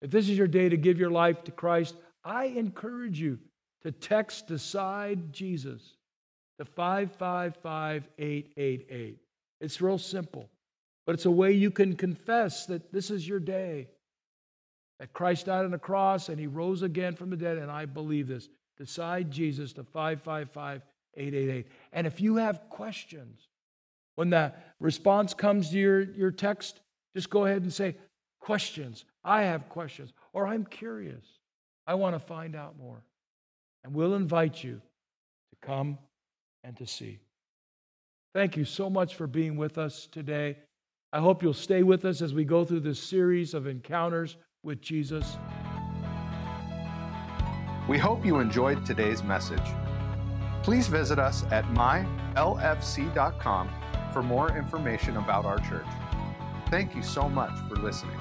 If 0.00 0.10
this 0.10 0.28
is 0.28 0.36
your 0.36 0.46
day 0.46 0.68
to 0.68 0.76
give 0.76 0.98
your 0.98 1.10
life 1.10 1.44
to 1.44 1.50
Christ, 1.50 1.96
I 2.24 2.46
encourage 2.46 3.20
you 3.20 3.38
to 3.82 3.92
text 3.92 4.46
Decide 4.46 5.32
Jesus 5.32 5.96
to 6.58 6.64
555 6.64 8.08
888. 8.18 9.18
It's 9.60 9.80
real 9.80 9.98
simple, 9.98 10.48
but 11.06 11.14
it's 11.14 11.26
a 11.26 11.30
way 11.30 11.52
you 11.52 11.70
can 11.70 11.96
confess 11.96 12.66
that 12.66 12.92
this 12.92 13.10
is 13.10 13.26
your 13.26 13.40
day 13.40 13.88
that 15.00 15.12
Christ 15.12 15.46
died 15.46 15.64
on 15.64 15.70
the 15.70 15.78
cross 15.78 16.28
and 16.28 16.38
he 16.38 16.46
rose 16.46 16.82
again 16.82 17.14
from 17.14 17.30
the 17.30 17.36
dead, 17.36 17.58
and 17.58 17.70
I 17.70 17.86
believe 17.86 18.28
this. 18.28 18.48
Decide 18.76 19.30
Jesus 19.30 19.72
to 19.74 19.84
555 19.84 20.82
888. 21.16 21.66
And 21.92 22.06
if 22.06 22.20
you 22.20 22.36
have 22.36 22.68
questions, 22.68 23.48
when 24.16 24.30
the 24.30 24.52
response 24.80 25.34
comes 25.34 25.70
to 25.70 25.78
your, 25.78 26.02
your 26.02 26.30
text, 26.30 26.80
just 27.14 27.30
go 27.30 27.44
ahead 27.46 27.62
and 27.62 27.72
say, 27.72 27.96
Questions. 28.44 29.06
I 29.24 29.44
have 29.44 29.70
questions. 29.70 30.12
Or 30.34 30.46
I'm 30.46 30.66
curious. 30.66 31.24
I 31.86 31.94
want 31.94 32.14
to 32.14 32.18
find 32.18 32.54
out 32.54 32.78
more. 32.78 33.02
And 33.82 33.94
we'll 33.94 34.16
invite 34.16 34.62
you 34.62 34.74
to 34.74 35.66
come 35.66 35.96
and 36.62 36.76
to 36.76 36.86
see. 36.86 37.20
Thank 38.34 38.58
you 38.58 38.66
so 38.66 38.90
much 38.90 39.14
for 39.14 39.26
being 39.26 39.56
with 39.56 39.78
us 39.78 40.08
today. 40.12 40.58
I 41.10 41.20
hope 41.20 41.42
you'll 41.42 41.54
stay 41.54 41.82
with 41.82 42.04
us 42.04 42.20
as 42.20 42.34
we 42.34 42.44
go 42.44 42.66
through 42.66 42.80
this 42.80 43.02
series 43.02 43.54
of 43.54 43.66
encounters 43.66 44.36
with 44.62 44.82
Jesus. 44.82 45.38
We 47.88 47.96
hope 47.96 48.26
you 48.26 48.40
enjoyed 48.40 48.84
today's 48.84 49.22
message. 49.22 49.83
Please 50.64 50.88
visit 50.88 51.18
us 51.18 51.44
at 51.50 51.64
mylfc.com 51.66 52.08
for 54.14 54.22
more 54.22 54.56
information 54.56 55.18
about 55.18 55.44
our 55.44 55.58
church. 55.58 55.86
Thank 56.70 56.94
you 56.96 57.02
so 57.02 57.28
much 57.28 57.52
for 57.68 57.76
listening. 57.76 58.18